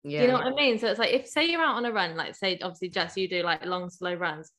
[0.04, 0.22] yeah.
[0.22, 1.92] do you know what i mean so it's like if say you're out on a
[1.92, 4.52] run like say obviously jess you do like long slow runs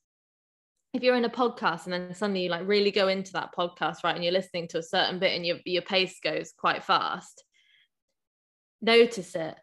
[0.97, 4.03] if you're in a podcast and then suddenly you like really go into that podcast
[4.03, 7.45] right and you're listening to a certain bit and your, your pace goes quite fast
[8.83, 9.55] notice it.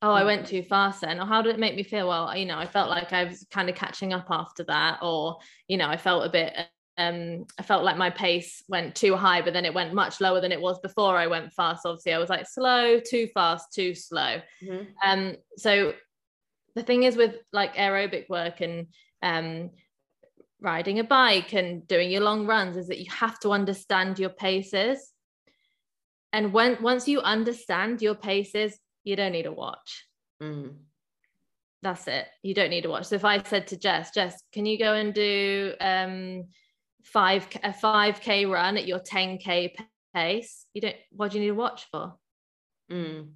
[0.00, 0.26] Oh i Mm.
[0.26, 1.20] went too fast then.
[1.20, 2.08] Or how did it make me feel?
[2.08, 4.98] Well you know i felt like i was kind of catching up after that.
[5.02, 6.52] Or you know i felt a bit
[6.98, 10.40] um i felt like my pace went too high but then it went much lower
[10.40, 11.86] than it was before i went fast.
[11.86, 14.40] Obviously i was like slow too fast too slow.
[14.62, 14.86] Mhm.
[15.04, 15.94] um so
[16.74, 18.86] the thing is with like aerobic work and
[19.22, 19.70] um
[20.62, 24.30] riding a bike and doing your long runs is that you have to understand your
[24.30, 25.12] paces
[26.32, 30.06] and when once you understand your paces you don't need a watch
[30.40, 30.74] Mm.
[31.82, 34.66] that's it you don't need a watch so if i said to jess jess can
[34.66, 36.44] you go and do um
[37.04, 39.74] five a 5k run at your 10k
[40.14, 42.14] pace you don't what do you need a watch for
[42.90, 43.30] Mm.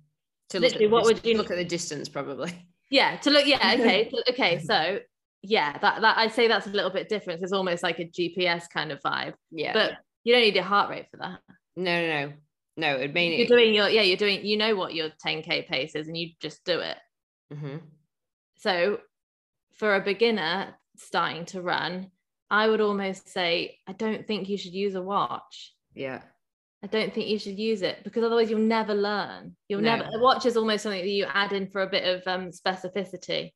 [0.50, 2.52] To Literally, what would you- look at the distance probably?
[2.90, 4.98] yeah to look yeah okay okay so
[5.42, 8.64] yeah that, that i'd say that's a little bit different it's almost like a gps
[8.72, 9.72] kind of vibe Yeah.
[9.72, 9.92] but
[10.24, 11.40] you don't need a heart rate for that
[11.76, 12.32] no, no, no,
[12.76, 12.96] no.
[12.96, 16.08] It mean you're doing your yeah you're doing you know what your 10k pace is
[16.08, 16.96] and you just do it
[17.52, 17.80] Mhm.
[18.58, 18.98] so
[19.74, 22.10] for a beginner starting to run
[22.50, 26.22] i would almost say i don't think you should use a watch Yeah.
[26.82, 29.56] I don't think you should use it because otherwise you'll never learn.
[29.66, 29.96] You'll No.
[29.96, 30.08] never.
[30.14, 33.52] A watch is almost something that you add in for a bit of um, specificity.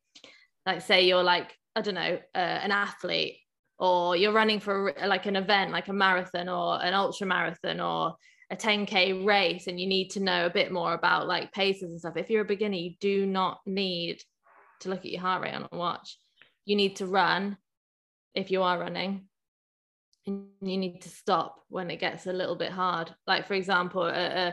[0.67, 3.39] Like say you're like I don't know uh, an athlete
[3.79, 8.15] or you're running for like an event like a marathon or an ultra marathon or
[8.51, 12.01] a 10k race and you need to know a bit more about like paces and
[12.01, 12.17] stuff.
[12.17, 14.21] If you're a beginner, you do not need
[14.81, 16.19] to look at your heart rate on a watch.
[16.65, 17.57] You need to run
[18.35, 19.29] if you are running
[20.27, 24.03] and you need to stop when it gets a little bit hard like for example
[24.03, 24.53] a, uh,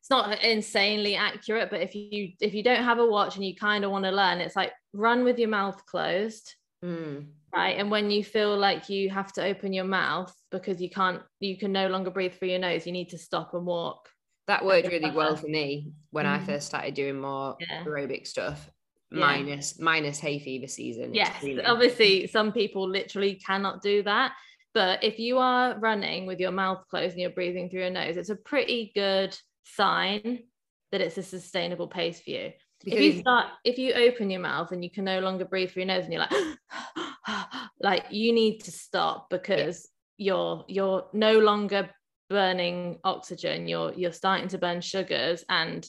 [0.00, 3.54] it's not insanely accurate but if you if you don't have a watch and you
[3.54, 7.26] kind of want to learn it's like run with your mouth closed Mm.
[7.54, 11.20] right and when you feel like you have to open your mouth because you can't
[11.38, 14.08] you can no longer breathe through your nose you need to stop and walk
[14.46, 16.46] That worked really well for me when I Mhm.
[16.46, 17.84] first started doing more Yeah.
[17.84, 18.70] aerobic stuff.
[19.12, 19.20] Yeah.
[19.26, 21.12] Minus minus hay fever season.
[21.12, 21.64] yes extremely.
[21.66, 24.32] obviously some people literally cannot do that
[24.72, 28.16] but if you are running with your mouth closed and you're breathing through your nose
[28.16, 29.36] it's a pretty good
[29.76, 30.40] sign
[30.92, 32.52] that it's a sustainable pace for you.
[32.82, 35.70] Because if you start if you open your mouth and you can no longer breathe
[35.70, 41.38] through your nose and you're like like you need to stop because you're you're no
[41.38, 41.90] longer
[42.30, 43.68] burning oxygen.
[43.68, 45.86] You're you're starting to burn sugars and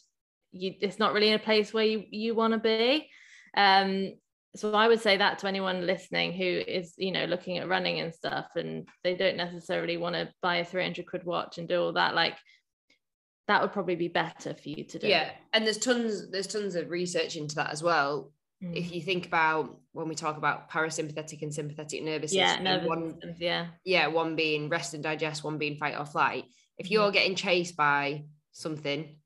[0.51, 3.09] you it's not really in a place where you you want to be.
[3.55, 4.13] Um
[4.55, 7.99] so i would say that to anyone listening who is you know looking at running
[7.99, 11.81] and stuff and they don't necessarily want to buy a 300 quid watch and do
[11.81, 12.37] all that like
[13.47, 16.75] that would probably be better for you to do yeah, and there's tons there's tons
[16.75, 18.33] of research into that as well.
[18.63, 18.77] Mm.
[18.77, 22.87] If you think about when we talk about parasympathetic and sympathetic nervous yeah system, nervous
[22.87, 26.45] one systems, yeah yeah, one being rest and digest, one being fight or flight.
[26.77, 26.91] If Mhm.
[26.91, 29.17] you're getting chased by something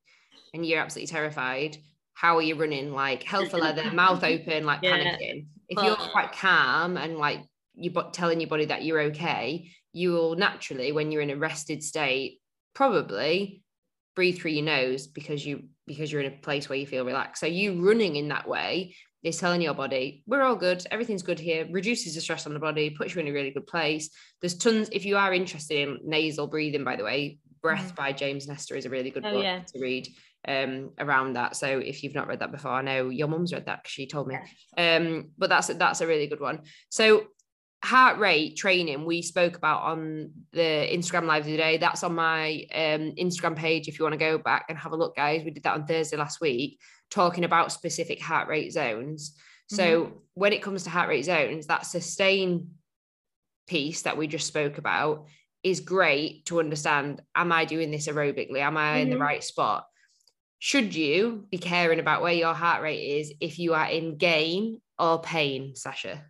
[0.53, 1.77] and you're absolutely terrified,
[2.13, 2.93] how are you running?
[2.93, 4.93] Like hell for leather, mouth open, like Yeah.
[4.93, 5.47] panicking.
[5.67, 6.09] If you're Oh.
[6.11, 7.41] quite calm and like
[7.73, 11.35] you but telling your body that you're okay, you will naturally, when you're in a
[11.37, 12.39] rested state,
[12.73, 13.64] probably
[14.15, 17.41] breathe through your nose because you because you're in a place where you feel relaxed.
[17.41, 21.39] So you running in that way is telling your body, we're all good, everything's good
[21.39, 24.09] here, reduces the stress on the body, puts you in a really good place.
[24.41, 28.47] There's tons, if you are interested in nasal breathing, by the way, Breath by James
[28.47, 29.25] Nestor is a really good.
[29.25, 29.61] Oh, book yeah.
[29.61, 30.07] to read
[30.47, 31.55] um around that.
[31.55, 34.05] So if you've not read that before, I know your mum's read that because she
[34.05, 34.37] told me.
[34.77, 36.61] Um, but that's that's a really good one.
[36.89, 37.25] So
[37.85, 41.77] heart rate training we spoke about on the Instagram live today.
[41.77, 44.97] That's on my um Instagram page if you want to go back and have a
[44.97, 45.43] look, guys.
[45.43, 49.35] We did that on Thursday last week, talking about specific heart rate zones.
[49.67, 52.71] So when it comes to heart rate zones, that sustain
[53.67, 55.25] piece that we just spoke about
[55.63, 57.21] is great to understand.
[57.33, 58.59] Am I doing this aerobically?
[58.59, 59.21] Am I in the Mhm.
[59.21, 59.87] right spot?
[60.59, 64.81] Should you be caring about where your heart rate is if you are in gain
[64.99, 66.23] or pain, Sasha?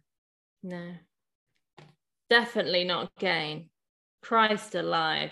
[0.64, 0.96] No.
[2.30, 3.70] Definitely not gain.
[4.22, 5.32] Christ alive.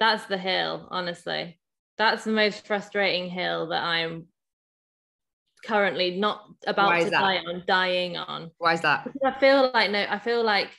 [0.00, 1.58] That's the hill, honestly.
[1.96, 4.26] That's the most frustrating hill that I'm
[5.64, 7.20] currently not about to that?
[7.20, 8.50] die on, dying on.
[8.58, 9.04] Why is that?
[9.04, 10.70] Because I feel like no, I feel like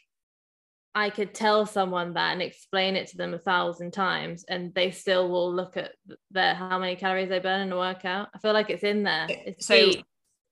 [0.96, 4.92] I could tell someone that and explain it to them a thousand times, and they
[4.92, 5.92] still will look at
[6.32, 8.30] the how many calories they burn in a workout.
[8.34, 9.28] I feel like it's in there.
[9.30, 10.06] It's So- deep.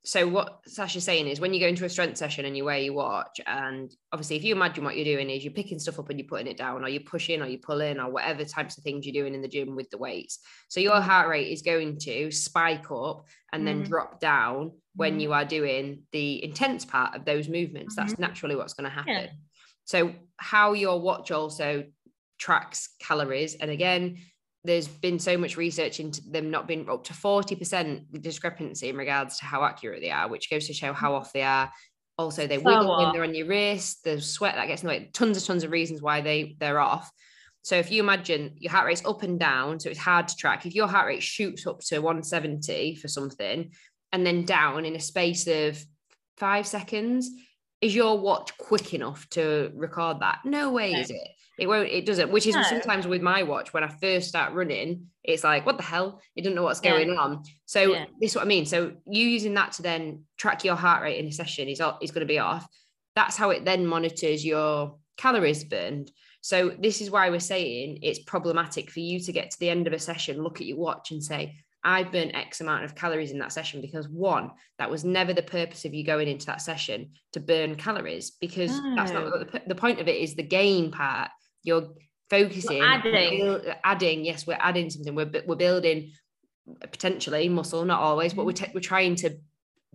[0.08, 2.78] So what Sasha's saying is when you go into a strength session and you wear
[2.80, 6.10] your watch, and obviously if you imagine what you're doing is you're picking stuff up
[6.10, 8.84] and you're putting it down, or you're pushing or you're pulling, or whatever types of
[8.86, 10.40] things you're doing in the gym with the weights.
[10.70, 13.90] So your heart rate is going to spike up and then Mm.
[13.90, 15.22] drop down when Mm.
[15.24, 17.94] you are doing the intense part of those movements.
[17.96, 18.20] That's Mhm.
[18.20, 19.14] naturally what's going to happen.
[19.14, 19.32] Yeah.
[19.84, 21.84] So how your watch also
[22.40, 24.20] tracks calories, and again,
[24.68, 29.40] there's been so much research into them not being up to 40% discrepancy in regards
[29.40, 31.72] to how accurate they are, which goes to show how off they are.
[32.18, 33.14] Also, they So wiggle when off.
[33.14, 35.72] they're on your wrist, the sweat that gets in the way, tons and tons of
[35.72, 37.10] reasons why they, they're off.
[37.62, 40.66] So if you imagine your heart rate's up and down, so it's hard to track.
[40.66, 43.72] If your heart rate shoots up to 170 for something
[44.12, 45.82] and then down in a space of
[46.38, 47.30] five seconds,
[47.82, 50.40] is your watch quick enough to record that?
[50.44, 51.00] No way No.
[51.00, 51.28] is it.
[51.58, 52.62] It won't, it doesn't, which is No.
[52.62, 56.22] sometimes with my watch when I first start running, it's like, what the hell?
[56.36, 56.92] It doesn't know what's Yeah.
[56.92, 57.44] going on.
[57.66, 58.06] So Yeah.
[58.20, 58.66] this is what I mean.
[58.66, 62.12] So you using that to then track your heart rate in a session is, is
[62.12, 62.68] going to be off.
[63.16, 66.12] That's how it then monitors your calories burned.
[66.42, 69.88] So this is why we're saying it's problematic for you to get to the end
[69.88, 73.32] of a session, look at your watch and say, I've burnt X amount of calories
[73.32, 76.62] in that session because one, that was never the purpose of you going into that
[76.62, 80.92] session to burn calories because that's not the, the point of it is the gain
[80.92, 81.30] part.
[81.68, 81.90] You're
[82.30, 83.40] focusing, adding.
[83.40, 84.26] build- adding.
[84.26, 85.14] Yes, we're adding something.
[85.14, 86.12] We're we're building
[86.82, 88.66] potentially muscle, not always, but we're Mm-hmm.
[88.66, 89.38] t- we're trying to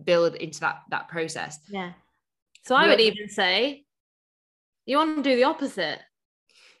[0.03, 1.59] build into that that process.
[1.69, 1.93] Yeah.
[2.65, 3.85] So I Well- would even say
[4.85, 5.99] you want to do the opposite.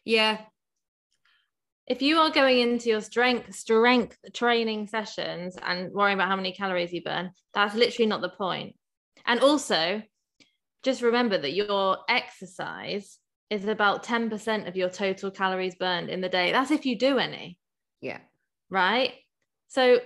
[0.05, 0.41] Yeah,
[1.87, 6.53] If you are going into your strength strength training sessions and worrying about how many
[6.53, 8.75] calories you burn, that's literally not the point.
[9.25, 10.01] And also,
[10.83, 13.17] just remember that your exercise
[13.53, 16.51] is about 10% of your total calories burned in the day.
[16.51, 17.57] That's if you do any.
[18.01, 18.19] yeah,
[18.69, 19.13] right?
[19.67, 19.99] So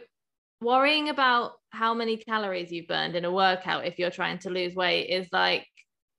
[0.61, 4.75] worrying about how many calories you've burned in a workout if you're trying to lose
[4.75, 5.67] weight is like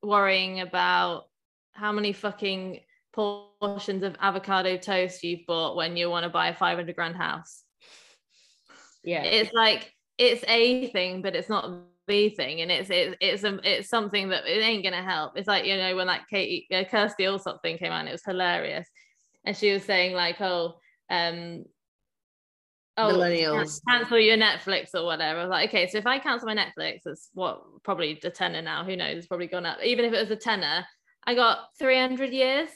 [0.03, 1.25] worrying about
[1.73, 2.81] how many fucking
[3.13, 7.65] portions of avocado toast you've bought when you want to buy a 500 grand house.
[9.03, 9.23] yeah.
[9.23, 11.71] It's like it's a thing, but it's not
[12.09, 15.35] the thing, and it's it's it's a, it's something that it ain't gonna help.
[15.37, 18.13] It's like you know when that Katie uh, Kirstie Allsopp thing came out, and it
[18.13, 18.89] was hilarious,
[19.45, 20.75] and she was saying like, oh,
[21.11, 21.65] um,
[22.97, 23.81] oh, Millennials.
[23.89, 25.41] cancel your Netflix or whatever.
[25.41, 28.63] I was like, okay, so if I cancel my Netflix, it's what probably a tenner
[28.63, 28.85] now.
[28.85, 29.19] Who knows?
[29.19, 29.79] It's probably gone up.
[29.85, 30.85] Even if it was a tenner,
[31.25, 32.71] I got 300 years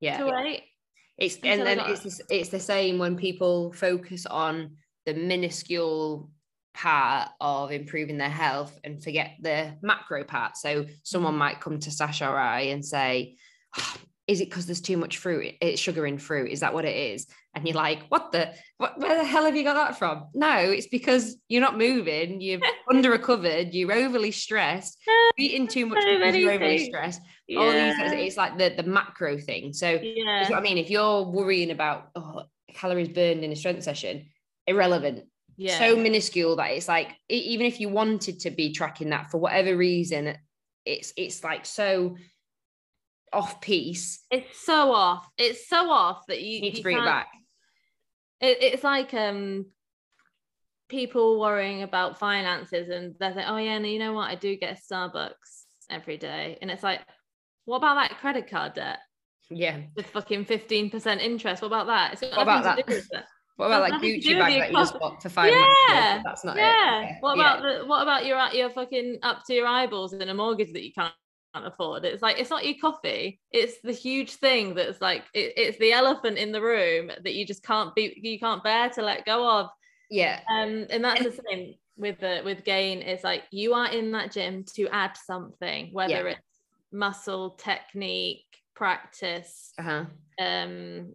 [0.00, 0.18] yeah.
[0.18, 0.62] to wait.
[1.18, 4.76] It's until and then got- it's the, it's the same when people focus on
[5.06, 6.30] the minuscule
[6.76, 10.56] part of improving their health and forget the macro part.
[10.56, 11.38] So someone Mm-hmm.
[11.38, 13.36] might come to Sasha or I and say,
[13.78, 13.94] "Oh,
[14.26, 15.54] "Is it because there's too much fruit?
[15.60, 16.50] It's sugar in fruit.
[16.52, 18.52] Is that what it is?" And you're like, "What the?
[18.76, 22.40] What, where the hell have you got that from?" No, it's because you're not moving.
[22.42, 22.60] You're
[22.90, 23.72] under recovered.
[23.72, 24.98] You're overly stressed.
[25.38, 27.22] Eating too much So you're overly stressed.
[27.56, 28.12] All these, Yeah.
[28.12, 29.72] it's like the the macro thing.
[29.72, 30.48] So yeah.
[30.50, 30.78] what I mean.
[30.78, 32.42] If you're worrying about oh,
[32.74, 34.26] calories burned in a strength session,
[34.66, 35.24] irrelevant.
[35.56, 35.78] Yeah.
[35.78, 39.76] So minuscule that it's like even if you wanted to be tracking that for whatever
[39.76, 40.36] reason,
[40.84, 42.16] it's it's like so
[43.32, 44.24] off piece.
[44.30, 45.28] it's so off.
[45.36, 47.28] It's so off that you You need to you bring it back.
[48.40, 49.66] It, it's like um
[50.88, 54.30] people worrying about finances and they're like, oh yeah, no, you know what?
[54.30, 57.00] I do get Starbucks every day, and it's like,
[57.64, 58.98] what about that credit card debt
[59.50, 59.80] Yeah.
[59.96, 61.62] with fucking fifteen percent interest?
[61.62, 62.12] What about that?
[62.12, 63.26] It's got What about that?
[63.58, 63.80] Do with it.
[63.80, 66.22] What about like Gucci bag that you just bought for five Yeah.
[66.24, 67.02] That's not Yeah.
[67.02, 67.16] it.
[67.20, 67.42] What Yeah.
[67.58, 70.84] about the what about your your fucking up to your eyeballs in a mortgage that
[70.84, 71.12] you can't
[71.54, 72.04] afford?
[72.04, 73.40] It's like it's not your coffee.
[73.50, 77.46] It's the huge thing that's like it, it's the elephant in the room that you
[77.46, 79.70] just can't be you can't bear to let go of.
[80.10, 80.40] Yeah.
[80.50, 83.00] Um, and that's And- the same with the with gain.
[83.00, 86.34] It's like you are in that gym to add something, whether Yeah.
[86.36, 86.40] it's
[86.92, 88.44] muscle, technique,
[88.74, 90.04] practice, Uh-huh.
[90.38, 91.14] um,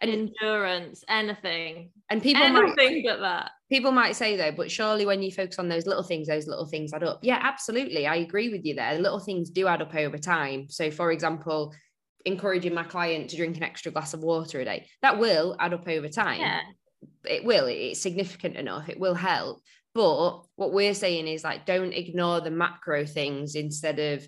[0.00, 3.50] And endurance, anything, and people might anything but that.
[3.70, 6.66] people might say though, but surely when you focus on those little things, those little
[6.66, 7.20] things add up.
[7.22, 8.06] Yeah, absolutely.
[8.06, 8.94] I agree with you there.
[8.96, 10.68] The little things do add up over time.
[10.68, 11.74] So, for example,
[12.24, 15.74] encouraging my client to drink an extra glass of water a day, that will add
[15.74, 16.40] up over time.
[16.40, 16.60] Yeah.
[17.24, 19.60] It will, it's significant enough, it will help.
[19.94, 24.26] But what we're saying is like, don't ignore the macro things instead of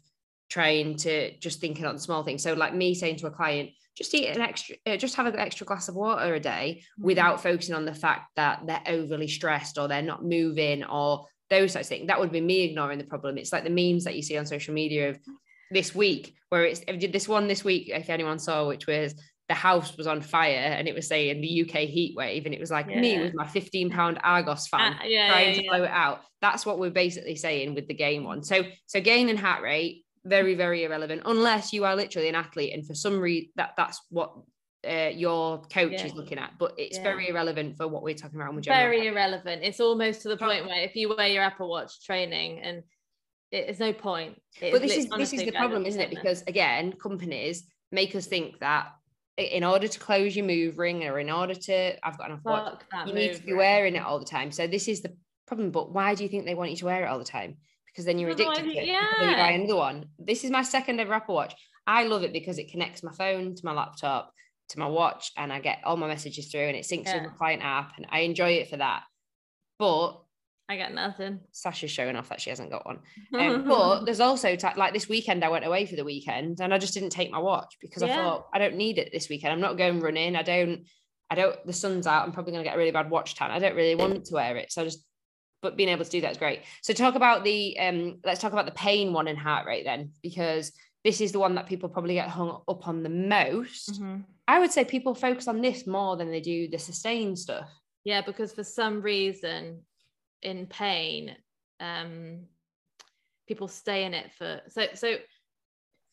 [0.48, 2.42] trying to just thinking on the small things.
[2.42, 3.70] So, like me saying to a client,
[4.00, 7.42] just eat an extra, uh, just have an extra glass of water a day without
[7.42, 11.86] focusing on the fact that they're overly stressed or they're not moving or those types
[11.86, 12.06] of things.
[12.06, 13.36] That would be me ignoring the problem.
[13.36, 15.18] It's like the memes that you see on social media of
[15.70, 19.14] this week, where it's did this one this week, if anyone saw, which was
[19.50, 22.60] the house was on fire and it was saying the UK heat wave and it
[22.60, 23.00] was like yeah.
[23.00, 26.20] me with my 15 pound Argos fan uh, yeah, trying yeah, to blow it out.
[26.40, 28.44] That's what we're basically saying with the gain one.
[28.44, 32.74] So so gain and heart rate very very irrelevant unless you are literally an athlete
[32.74, 34.32] and for some reason that that's what
[34.88, 36.06] uh, your coach yeah.
[36.06, 37.02] is looking at, but it's yeah.
[37.02, 38.54] very irrelevant for what we're talking about.
[38.64, 39.62] Very irrelevant.
[39.62, 42.82] It's almost to the point where if you wear your Apple Watch training and
[43.52, 44.40] it's no point.
[44.60, 46.10] It but this is this is the problem, isn't it?
[46.10, 48.88] Because again, companies make us think that
[49.36, 52.82] in order to close your move ring or in order to I've got enough watch,
[53.06, 54.52] you need to be wearing it all the time.
[54.52, 55.14] So this is the
[55.46, 55.70] problem.
[55.72, 57.56] But why do you think they want you to wear it all the time?
[57.92, 58.86] Because then you're addicted to it.
[58.86, 59.30] Yeah.
[59.30, 60.06] you buy another one.
[60.18, 61.54] This is my second ever Apple Watch.
[61.86, 64.32] I love it because it connects my phone to my laptop
[64.70, 67.16] to my watch and I get all my messages through and it syncs yeah.
[67.16, 69.02] with my client app and I enjoy it for that.
[69.78, 70.20] But
[70.68, 71.40] I get nothing.
[71.50, 73.00] Sasha's showing off that she hasn't got one.
[73.34, 76.72] Um, but there's also t- like this weekend, I went away for the weekend and
[76.72, 78.12] I just didn't take my watch because yeah.
[78.12, 79.52] I thought I don't need it this weekend.
[79.52, 80.36] I'm not going running.
[80.36, 80.84] I don't,
[81.28, 82.24] I don't, the sun's out.
[82.24, 83.50] I'm probably going to get a really bad watch tan.
[83.50, 84.70] I don't really want to wear it.
[84.70, 85.04] So I just,
[85.62, 86.60] but being able to do that is great.
[86.82, 90.12] So talk about the, um, let's talk about the pain one in heart rate then,
[90.22, 90.72] because
[91.04, 93.92] this is the one that people probably get hung up on the most.
[93.92, 94.20] Mm-hmm.
[94.48, 97.70] I would say people focus on this more than they do the sustain stuff.
[98.04, 99.82] Yeah, because for some reason
[100.42, 101.36] in pain,
[101.78, 102.46] um,
[103.46, 105.16] people stay in it for so so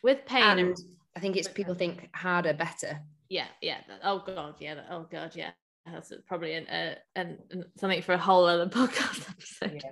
[0.03, 0.77] with pain and, and
[1.15, 3.01] I think it's people think harder, better.
[3.29, 3.79] Yeah, yeah.
[4.03, 4.81] Oh god, yeah.
[4.89, 5.51] Oh god, yeah.
[5.91, 7.37] That's probably an, uh, an,
[7.77, 9.81] something for a whole other podcast episode.
[9.83, 9.91] Yeah.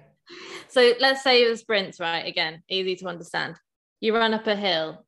[0.69, 2.25] So let's say the sprints, right?
[2.25, 3.55] Again, easy to understand.
[3.99, 5.05] You run up a hill,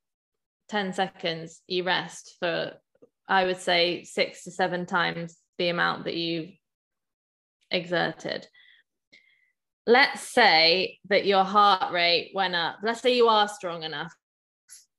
[0.70, 2.74] 10 seconds, you rest for
[3.28, 6.52] I would say six to seven times the amount that you've
[7.70, 8.48] exerted.
[9.86, 12.78] Let's say that your heart rate went up.
[12.84, 14.14] Let's say you are strong enough,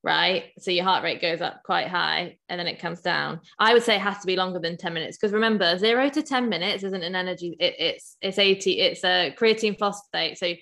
[0.03, 0.53] right?
[0.59, 3.41] So your heart rate goes up quite high and then it comes down.
[3.59, 6.23] I would say it has to be longer than 10 minutes because remember, zero to
[6.23, 10.39] 10 minutes isn't an energy, it, it's it's ATP, it's a creatine phosphate.
[10.39, 10.55] So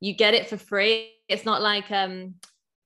[0.00, 1.12] you get it for free.
[1.28, 2.34] It's not like um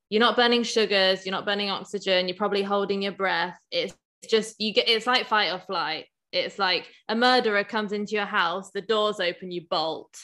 [0.08, 3.58] you're not burning sugars, you're not burning oxygen, you're probably holding your breath.
[3.70, 3.94] It's
[4.28, 6.06] just you get it's like fight or flight.
[6.32, 10.16] It's like a murderer comes into your house, the doors open, you bolt.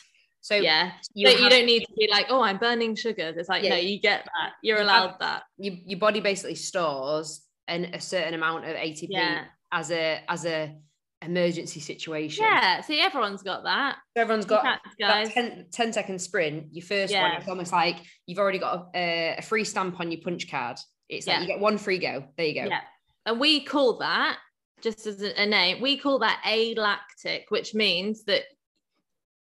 [0.43, 3.33] So yeah, you, have, you don't need to be like, oh, I'm burning sugar.
[3.37, 4.53] It's like, yeah, no, you get that.
[4.63, 5.43] You're you allowed have, that.
[5.57, 9.45] You, your body basically stores an, a certain amount of ATP yeah.
[9.71, 10.77] as a as a
[11.23, 12.45] emergency situation.
[12.45, 13.97] Yeah, see, everyone's got that.
[14.17, 16.67] Everyone's got that 10, 10 second sprint.
[16.73, 17.23] Your first yeah.
[17.23, 20.79] one, it's almost like you've already got a, a, free stamp on your punch card.
[21.09, 22.25] It's like you get one free go.
[22.37, 22.69] There you go.
[22.69, 22.81] Yeah
[23.27, 24.39] and we call that
[24.81, 28.43] just as a name we call that alactic which means that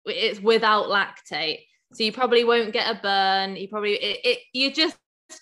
[0.07, 1.61] it's without lactate.
[1.95, 3.57] So you probably won't get a burn.
[3.57, 4.97] You probably it, it you just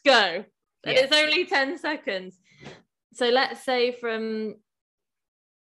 [0.05, 0.45] go.
[0.85, 2.39] And it's only 10 seconds.
[3.15, 4.57] So let's say from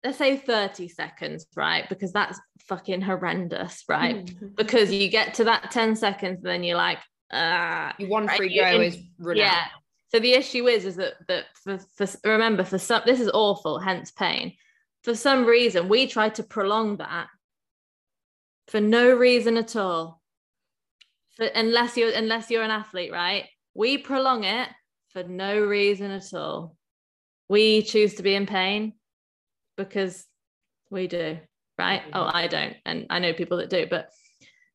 [0.04, 1.88] let's say 30 seconds right?
[1.88, 2.38] Because that's
[2.68, 4.30] fucking horrendous right?
[4.54, 6.98] Because you get to that 10 seconds and then you're like
[7.32, 7.94] ah.
[7.98, 8.36] You one right?
[8.36, 8.98] free go is
[9.34, 9.48] yeah.
[9.48, 9.82] Out.
[10.08, 13.78] So the issue is, is that that for, for remember for some this is awful,
[13.78, 14.54] hence pain.
[15.02, 17.28] For some reason, we try to prolong that
[18.68, 20.20] for no reason at all.
[21.36, 23.44] For, unless you're unless you're an athlete, right?
[23.74, 24.68] We prolong it
[25.10, 26.76] for no reason at all.
[27.48, 28.94] We choose to be in pain
[29.76, 30.24] because
[30.90, 31.38] we do,
[31.78, 32.02] right?
[32.12, 34.10] Oh, I don't, and I know people that do, but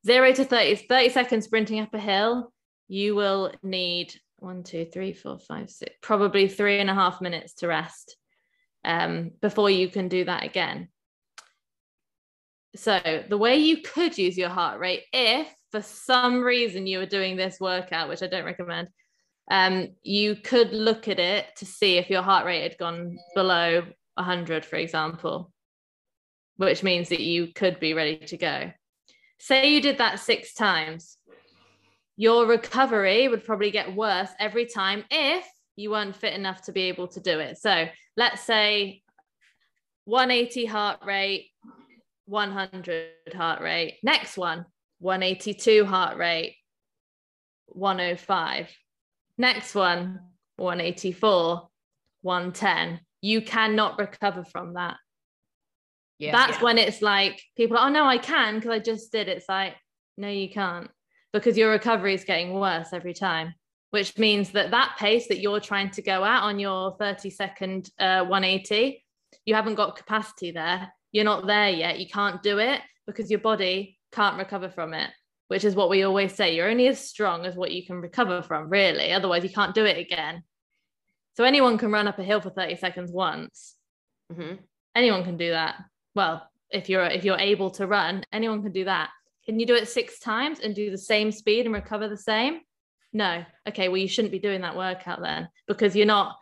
[0.05, 2.53] zero to 30, 30 seconds sprinting up a hill,
[2.87, 7.53] you will need one, two, three, four, five, six, probably three and a half minutes
[7.55, 8.17] to rest
[8.83, 10.89] um, before you can do that again.
[12.76, 17.05] So, the way you could use your heart rate, if for some reason you were
[17.05, 18.88] doing this workout, which I don't recommend,
[19.49, 23.84] um, you could look at it to see if your heart rate had gone below
[24.15, 25.51] 100, for example,
[26.57, 28.72] which means that you could be ready to go.
[29.39, 31.17] Say you did that six times
[32.22, 35.43] your recovery would probably get worse every time if
[35.76, 37.57] you weren't fit enough to be able to do it.
[37.57, 39.01] So let's say
[40.05, 41.47] 180 heart rate,
[42.32, 43.99] 100 heart rate.
[44.03, 44.65] Next one,
[44.99, 46.55] 182 heart rate,
[47.67, 48.69] 105.
[49.38, 50.21] Next one,
[50.55, 51.67] 184,
[52.21, 52.99] 110.
[53.21, 54.95] You cannot recover from that.
[56.19, 56.63] Yeah, That's yeah.
[56.63, 59.27] when it's like people, oh no, I can because I just did.
[59.27, 59.75] It's like,
[60.17, 60.89] no, you can't
[61.34, 63.53] because your recovery is getting worse every time
[63.91, 67.89] which means that that pace that you're trying to go at on your 30 second
[67.99, 69.03] uh, 180
[69.45, 73.39] you haven't got capacity there you're not there yet you can't do it because your
[73.39, 75.09] body can't recover from it
[75.47, 78.41] which is what we always say you're only as strong as what you can recover
[78.41, 80.43] from really otherwise you can't do it again
[81.36, 83.76] so anyone can run up a hill for 30 seconds once
[84.32, 84.59] Mhm.
[84.95, 85.76] Anyone can do that.
[86.16, 89.09] Well, if you're if you're able to run, anyone can do that.
[89.45, 92.62] Can you do it six times and do the same speed and recover the same?
[93.14, 93.43] No.
[93.68, 96.38] Okay, well you shouldn't be doing that workout then because you're not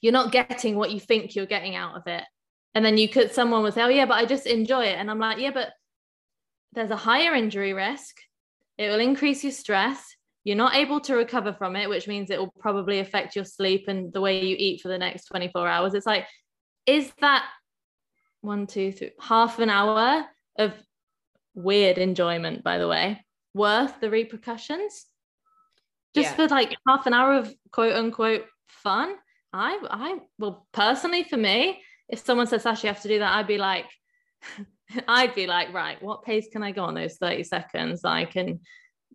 [0.00, 2.24] you're not getting what you think you're getting out of it.
[2.76, 5.10] And then you could someone would say, "Oh yeah, but I just enjoy it." And
[5.10, 5.72] I'm like, "Yeah, but
[6.74, 8.18] there's a higher injury risk.
[8.76, 10.14] It will increase your stress.
[10.44, 13.88] You're not able to recover from it, which means it will probably affect your sleep
[13.88, 15.94] and the way you eat for the next 24 hours.
[15.94, 16.26] It's like,
[16.84, 17.48] is that
[18.42, 20.26] one, two, three, half an hour
[20.58, 20.74] of
[21.54, 23.24] weird enjoyment, by the way,
[23.54, 25.06] worth the repercussions?
[26.14, 26.36] Just Yeah.
[26.36, 29.16] for like half an hour of quote unquote fun.
[29.54, 33.34] I, I, well, personally for me, if someone says, Sash, you have to do that,
[33.34, 33.86] I'd be like,
[35.08, 38.24] I'd be like, right, what pace can I go on those 30 seconds that I
[38.24, 38.60] can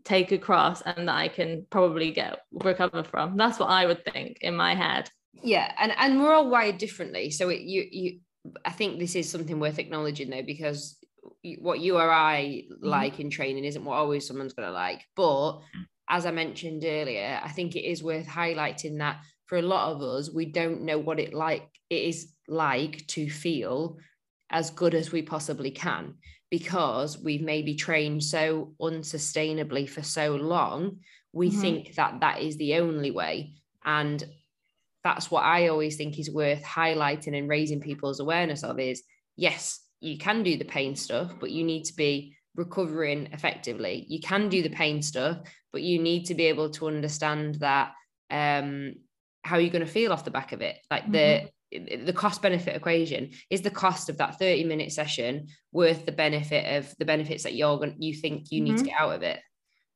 [0.04, 3.38] take across and that I can probably get recover from?
[3.38, 5.10] That's what I would think in my head.
[5.44, 7.32] Yeah, and and we're all wired differently.
[7.32, 8.20] So it, you you,
[8.66, 10.98] I think this is something worth acknowledging though, because
[11.60, 12.86] what you or I mm-hmm.
[12.86, 15.06] like in training isn't what always someone's going to like.
[15.16, 15.62] But mm.
[16.10, 20.02] as I mentioned earlier, I think it is worth highlighting that for a lot of
[20.02, 23.98] us, we don't know what it like it is like to feel
[24.52, 26.18] as good as we possibly can
[26.50, 31.00] because we've maybe trained so unsustainably for so long
[31.34, 31.52] we Mhm.
[31.52, 33.56] think that that is the only way.
[33.86, 34.24] And
[35.04, 39.04] that's what i always think is worth highlighting and raising people's awareness of is
[39.36, 44.06] yes you can do the pain stuff but you need to be recovering effectively.
[44.10, 45.40] You can do the pain stuff
[45.72, 47.94] but you need to be able to understand that
[48.30, 48.94] um
[49.44, 50.78] how you're going to feel off the back of it.
[50.92, 56.06] Like the the cost benefit equation is the cost of that 30 minute session worth
[56.06, 58.88] the benefit of the benefits that you're going you think you need to Mhm.
[58.88, 59.40] get out of it?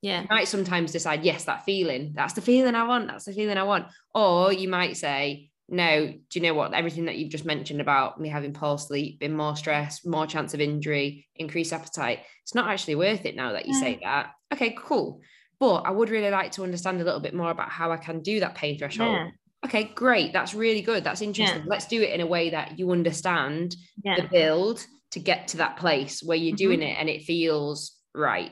[0.01, 0.21] Yeah.
[0.21, 3.57] you might sometimes decide yes that feeling that's the feeling i want that's the feeling
[3.57, 3.87] i want.
[4.13, 6.73] Or you might say no do you know what?
[6.75, 10.53] Everything that you've just mentioned about me having poor sleep being more stress more chance
[10.53, 14.31] of injury increased appetite it's not actually worth it now that you say that.
[14.53, 15.21] Okay cool.
[15.59, 18.21] But i would really like to understand a little bit more about how i can
[18.21, 19.11] do that pain threshold.
[19.15, 19.29] Yeah.
[19.65, 21.65] Okay great that's really good that's interesting Yeah.
[21.67, 24.15] let's do it in a way that you understand Yeah.
[24.21, 26.57] the build to get to that place where you're Mhm.
[26.65, 28.51] doing it and it feels right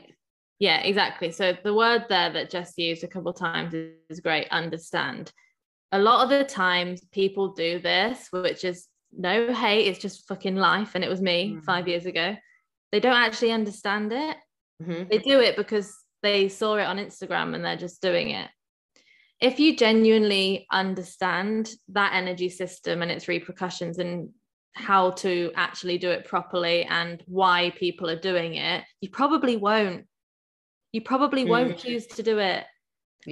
[0.60, 1.32] Yeah, exactly.
[1.32, 4.46] So the word there that Jess used a couple of times is, great.
[4.52, 5.32] Understand.
[5.90, 10.54] A lot of the times people do this, which is no hate, it's just fucking
[10.56, 10.92] life.
[10.94, 11.64] And it was me Mm.
[11.64, 12.36] five years ago.
[12.92, 14.36] They don't actually understand it.
[14.80, 15.10] Mhm.
[15.10, 15.92] They do it because
[16.22, 18.48] they saw it on Instagram and they're just doing it.
[19.40, 24.30] If you genuinely understand that energy system and its repercussions and
[24.74, 30.06] how to actually do it properly and why people are doing it, you probably won't.
[30.92, 31.78] You probably won't Mm.
[31.78, 32.64] choose to do it.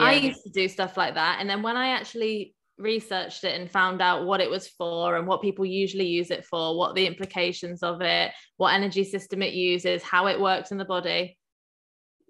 [0.01, 1.39] I used to do stuff like that.
[1.41, 5.27] And then when I actually researched it and found out what it was for and
[5.27, 9.53] what people usually use it for, what the implications of it, what energy system it
[9.53, 11.39] uses, how it works in the body,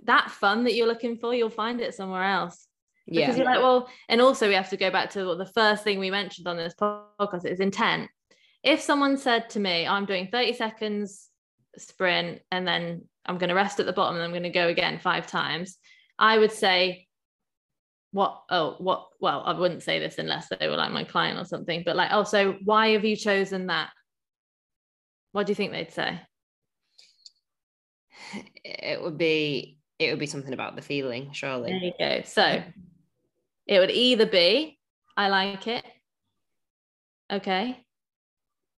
[0.04, 2.66] that fun that you're looking for, you'll find it somewhere else.
[3.12, 3.42] Because yeah.
[3.44, 6.10] you're like, well, and also we have to go back to the first thing we
[6.10, 8.10] mentioned on this podcast is intent.
[8.62, 11.28] If someone said to me, I'm doing 30 seconds
[11.78, 14.68] sprint and then I'm going to rest at the bottom and I'm going to go
[14.68, 15.76] again five times,
[16.18, 17.06] I would say,
[18.12, 18.42] what?
[18.50, 19.08] Oh what?
[19.20, 22.10] Well i wouldn't say this unless they were like my client or something but like
[22.12, 23.90] oh so why have you chosen that?
[25.32, 26.20] What do you think they'd say?
[28.64, 31.70] It would be it would be something about the feeling surely.
[31.70, 32.22] There you go.
[32.26, 32.62] So
[33.66, 34.78] it would either be
[35.16, 35.84] i like it
[37.32, 37.78] okay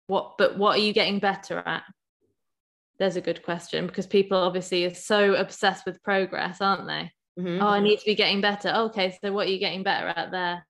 [0.09, 1.85] what but what are you getting better at?
[2.99, 7.11] There's a good question because people obviously are so obsessed with progress aren't they?
[7.41, 7.63] Mhm.
[7.63, 8.69] oh i need to be getting better.
[8.69, 10.67] Okay so what are you getting better at there?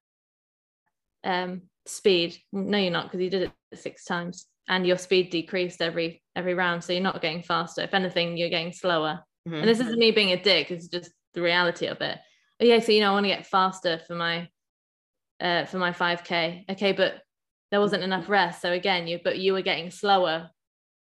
[1.25, 2.37] Um speed.
[2.53, 6.55] No you're not because you did it six times and your speed decreased every every
[6.55, 7.83] round so you're not getting faster.
[7.83, 9.25] If anything you're getting slower.
[9.49, 9.59] Mhm.
[9.61, 12.19] and this isn't me being a dick it's just the reality of it
[12.67, 14.49] yeah so you know i want to get faster for my
[15.41, 17.23] uh for my 5k okay but
[17.71, 20.51] there wasn't enough rest so again you but you were getting slower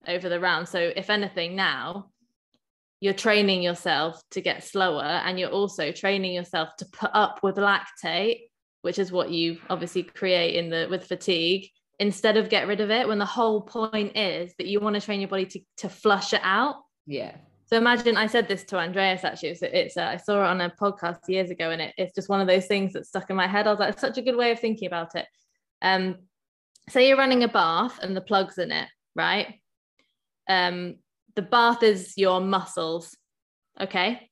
[0.07, 0.67] over the round.
[0.67, 2.09] So if anything now
[2.99, 7.55] you're training yourself to get slower and you're also training yourself to put up with
[7.55, 8.41] lactate
[8.81, 11.67] which is what you obviously create in the with fatigue
[11.99, 15.01] instead of get rid of it when the whole point is that you want to
[15.01, 16.75] train your body to, to flush it out.
[17.05, 17.35] Yeah
[17.67, 19.49] so imagine I said this to Andreas actually.
[19.49, 22.29] It's, it's uh, I saw it on a podcast years ago, and it, it's just
[22.29, 23.67] one of those things that stuck in my head.
[23.67, 25.25] I was like, it's such a good way of thinking about it.
[25.81, 26.15] Um,
[26.89, 29.55] say you're running a bath and the plug's in it, right?
[30.47, 30.95] Um,
[31.35, 33.15] the bath is your muscles,
[33.79, 34.29] okay?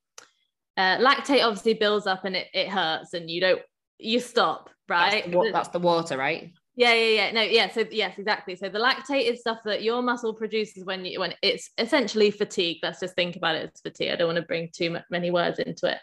[0.78, 3.60] Uh, lactate obviously builds up and it, it hurts, and you don't
[3.98, 5.24] you stop, right?
[5.24, 7.32] that's, the, that's the water right Yeah, yeah, yeah.
[7.32, 7.70] No, yeah.
[7.70, 8.54] So yes, exactly.
[8.54, 12.78] So the lactate is stuff that your muscle produces when you when it's essentially fatigue.
[12.82, 14.10] Let's just think about it as fatigue.
[14.12, 15.98] I don't want to bring too many words into it.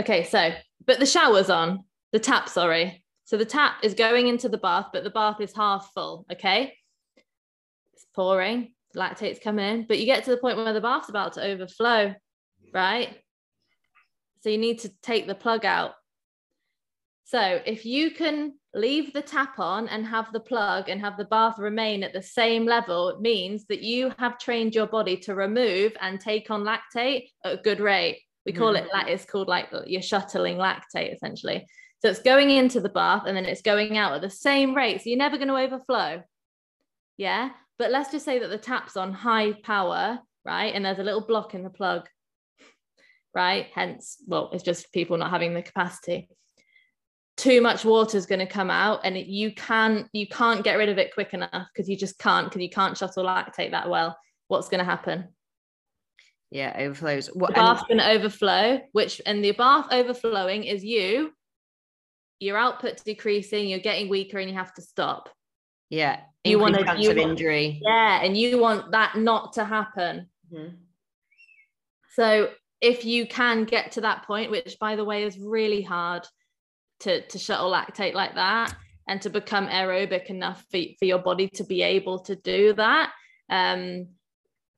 [0.00, 0.52] Okay, so
[0.86, 3.04] but the shower's on, the tap, sorry.
[3.24, 6.24] So the tap is going into the bath, but the bath is half full.
[6.32, 6.74] Okay.
[7.92, 11.32] It's pouring, lactate's coming in, but you get to the point where the bath's about
[11.34, 12.14] to overflow,
[12.72, 13.18] right?
[14.40, 15.94] So you need to take the plug out.
[17.26, 21.24] So if you can leave the tap on and have the plug and have the
[21.24, 25.34] bath remain at the same level, it means that you have trained your body to
[25.34, 28.20] remove and take on lactate at a good rate.
[28.46, 28.82] We call mm.
[28.82, 31.66] it, it's called like you're shuttling lactate essentially.
[32.00, 35.02] So it's going into the bath and then it's going out at the same rate.
[35.02, 36.22] So you're never going to overflow.
[37.16, 37.50] Yeah.
[37.76, 40.72] But let's just say that the tap's on high power, right?
[40.72, 42.08] And there's a little block in the plug,
[43.34, 43.66] right?
[43.74, 46.28] Hence, well, it's just people not having the capacity
[47.36, 50.76] too much water is going to come out and it, you can't you can't get
[50.76, 53.90] rid of it quick enough because you just can't because you can't shuttle lactate that
[53.90, 54.18] well.
[54.48, 55.28] What's going to happen?
[56.50, 57.28] Yeah overflows.
[57.34, 61.32] What the bath's going to overflow which and the bath overflowing is you
[62.40, 65.28] your output decreasing you're getting weaker and you have to stop.
[65.90, 67.80] Yeah you want to you of injury.
[67.84, 70.28] Yeah and you want that not to happen.
[70.52, 70.76] Mm-hmm.
[72.14, 76.24] so if you can get to that point which by the way is really hard
[77.00, 78.74] to to shuttle lactate like that
[79.08, 83.12] and to become aerobic enough for, for your body to be able to do that
[83.50, 84.06] um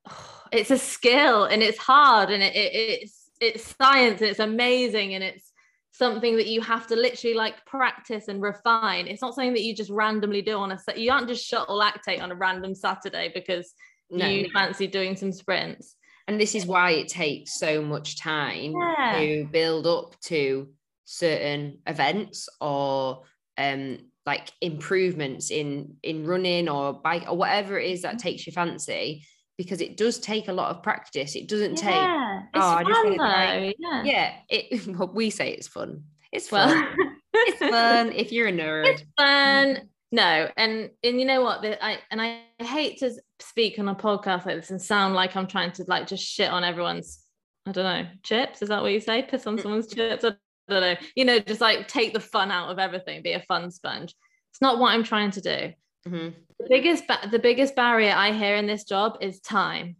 [0.52, 5.14] it's a skill and it's hard and it, it, it's it's science and it's amazing
[5.14, 5.52] and it's
[5.98, 9.08] something that you have to literally like practice and refine.
[9.08, 11.78] It's not something that you just randomly do on a set you aren't just shuttle
[11.78, 13.74] lactate on a random saturday because
[14.10, 15.96] no, you fancy doing some sprints.
[16.26, 19.18] And this is why it takes so much time yeah.
[19.18, 20.68] to build up to
[21.10, 23.22] certain events or
[23.56, 23.96] um
[24.26, 28.18] like improvements in in running or bike or whatever it is that mm-hmm.
[28.18, 29.24] takes your fancy
[29.56, 31.34] because it does take a lot of practice.
[31.34, 34.02] It doesn't yeah, take oh want to yeah.
[34.04, 36.04] yeah it well, we say it's fun.
[36.30, 36.76] It's fun.
[36.76, 38.86] Well, it's fun if you're a nerd.
[38.86, 39.76] It's fun.
[39.76, 39.88] Mm.
[40.12, 41.62] No and and you know what?
[41.62, 45.36] The, i and i hate to speak on a podcast like this and sound like
[45.36, 47.24] i'm trying to like just shit on everyone's
[47.66, 48.60] i don't know chips?
[48.60, 49.22] Is that what you say?
[49.22, 49.62] Piss on mm.
[49.62, 50.22] someone's chips?
[50.22, 50.34] I
[50.68, 53.70] don't know, you know, just like take the fun out of everything, be a fun
[53.70, 54.14] sponge.
[54.50, 55.72] It's not what I'm trying to do.
[56.08, 56.28] Mm-hmm.
[56.60, 59.96] The biggest ba- the biggest barrier I hear in this job is time.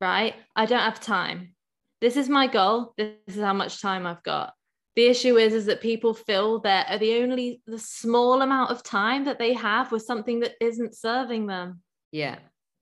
[0.00, 0.34] Right?
[0.54, 1.54] I don't have time.
[2.00, 2.92] This is my goal.
[2.96, 4.52] This is how much time I've got.
[4.96, 9.24] The issue is is that people feel that the only the small amount of time
[9.24, 11.80] that they have with something that isn't serving them.
[12.12, 12.36] Yeah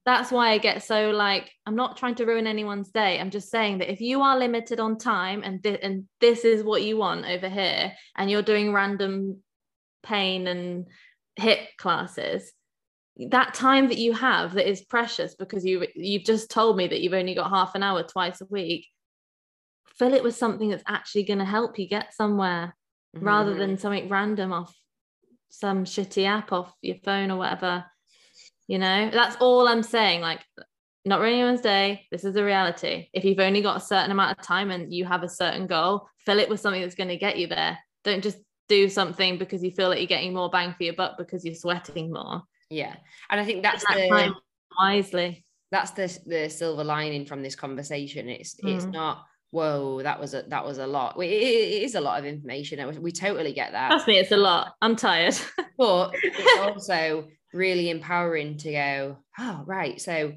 [0.04, 3.20] that's why I get so like I'm not trying to ruin anyone's day.
[3.20, 6.64] I'm just saying that if you are limited on time and th- and this is
[6.64, 9.42] what you want over here and you're doing random
[10.02, 10.86] pain and
[11.38, 12.52] HIIT classes
[13.30, 17.00] that time that you have that is precious because you you've just told me that
[17.00, 18.88] you've only got half an hour twice a week
[19.96, 22.74] fill it with something that's actually going to help you get somewhere
[23.14, 23.26] mm-hmm.
[23.26, 24.74] rather than something random off
[25.50, 27.84] some shitty app off your phone or whatever
[28.66, 29.10] you know?
[29.10, 30.40] That's all i'm saying like
[31.04, 32.06] not ruining anyone's day.
[32.12, 33.08] This is the reality.
[33.12, 36.06] If you've only got a certain amount of time and you have a certain goal
[36.24, 37.78] fill it with something that's going to get you there.
[38.04, 38.38] Don't just
[38.68, 41.54] do something because you feel that you're getting more bang for your buck because you're
[41.54, 42.42] sweating more.
[42.70, 42.94] Yeah.
[43.30, 44.34] And i think that's that the
[44.78, 45.44] wisely.
[45.70, 48.28] that's the the silver lining from this conversation.
[48.28, 48.74] It's mm.
[48.74, 51.16] it's not whoa that was a that was a lot.
[51.18, 53.02] It, it is a lot of information.
[53.02, 53.90] We totally get that.
[53.90, 54.74] Trust me it's a lot.
[54.80, 55.36] I'm tired.
[55.78, 60.00] But it's also really empowering to go, oh, right.
[60.00, 60.34] So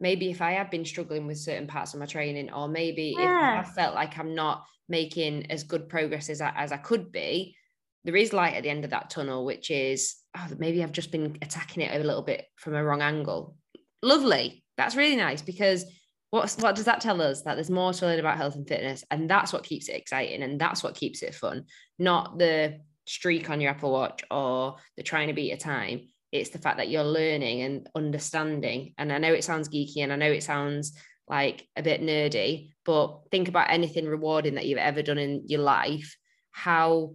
[0.00, 3.60] maybe if I have been struggling with certain parts of my training, or maybe yeah.
[3.60, 7.12] if I felt like I'm not making as good progress as I, as I could
[7.12, 7.56] be,
[8.04, 11.10] there is light at the end of that tunnel, which is, oh, maybe I've just
[11.10, 13.56] been attacking it a little bit from a wrong angle.
[14.02, 14.62] Lovely.
[14.76, 15.84] That's really nice because
[16.30, 17.42] what's what does that tell us?
[17.42, 19.02] That there's more to learn about health and fitness.
[19.10, 21.64] And that's what keeps it exciting and that's what keeps it fun,
[21.98, 26.50] not the streak on your Apple Watch or the trying to beat a time it's
[26.50, 28.94] the fact that you're learning and understanding.
[28.98, 30.92] And i know it sounds geeky and i know it sounds
[31.28, 35.60] like a bit nerdy but think about anything rewarding that you've ever done in your
[35.60, 36.16] life.
[36.52, 37.14] How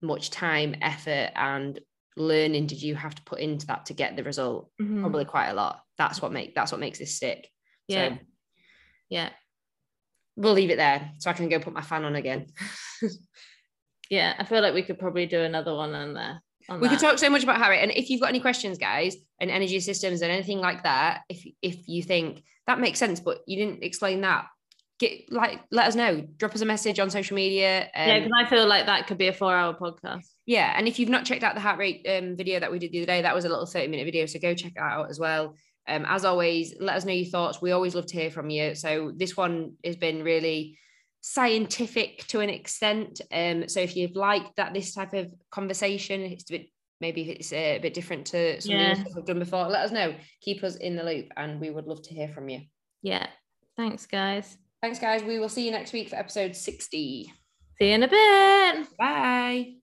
[0.00, 1.78] much time effort and
[2.16, 4.70] learning did you have to put into that to get the result?
[4.80, 5.00] Mm-hmm.
[5.00, 5.80] probably quite a lot.
[5.98, 7.50] That's what make that's what makes this stick
[7.90, 8.08] yeah.
[8.08, 8.18] So,
[9.08, 9.30] yeah.
[10.36, 12.46] we'll leave it there so i can go put my fan on again.
[14.10, 16.42] Yeah i feel like we could probably do another one on there
[16.76, 16.90] we that.
[16.90, 17.80] could talk so much about Harry.
[17.80, 21.44] And if you've got any questions, guys, and energy systems and anything like that, if
[21.62, 24.46] if you think that makes sense, but you didn't explain that,
[24.98, 26.26] get like let us know.
[26.36, 27.82] Drop us a message on social media.
[27.94, 30.26] Um, yeah, because I feel like that could be a four-hour podcast.
[30.46, 32.92] Yeah, and if you've not checked out the heart rate um, video that we did
[32.92, 34.26] the other day, that was a little 30 minute video.
[34.26, 35.56] So go check that out as well.
[35.88, 37.60] Um, as always, let us know your thoughts.
[37.60, 38.74] We always love to hear from you.
[38.74, 40.78] So this one has been really
[41.20, 43.20] scientific to an extent.
[43.32, 46.66] Um, so if you've liked that this type of conversation, it's a bit
[47.00, 49.02] maybe it's a bit different to something Yeah.
[49.16, 49.66] we've done before.
[49.68, 50.14] Let us know.
[50.42, 52.60] Keep us in the loop, and we would love to hear from you.
[53.02, 53.26] Yeah.
[53.76, 54.58] Thanks, guys.
[54.82, 55.22] Thanks, guys.
[55.22, 57.32] We will see you next week for episode 60.
[57.78, 58.96] See you in a bit.
[58.98, 59.79] Bye.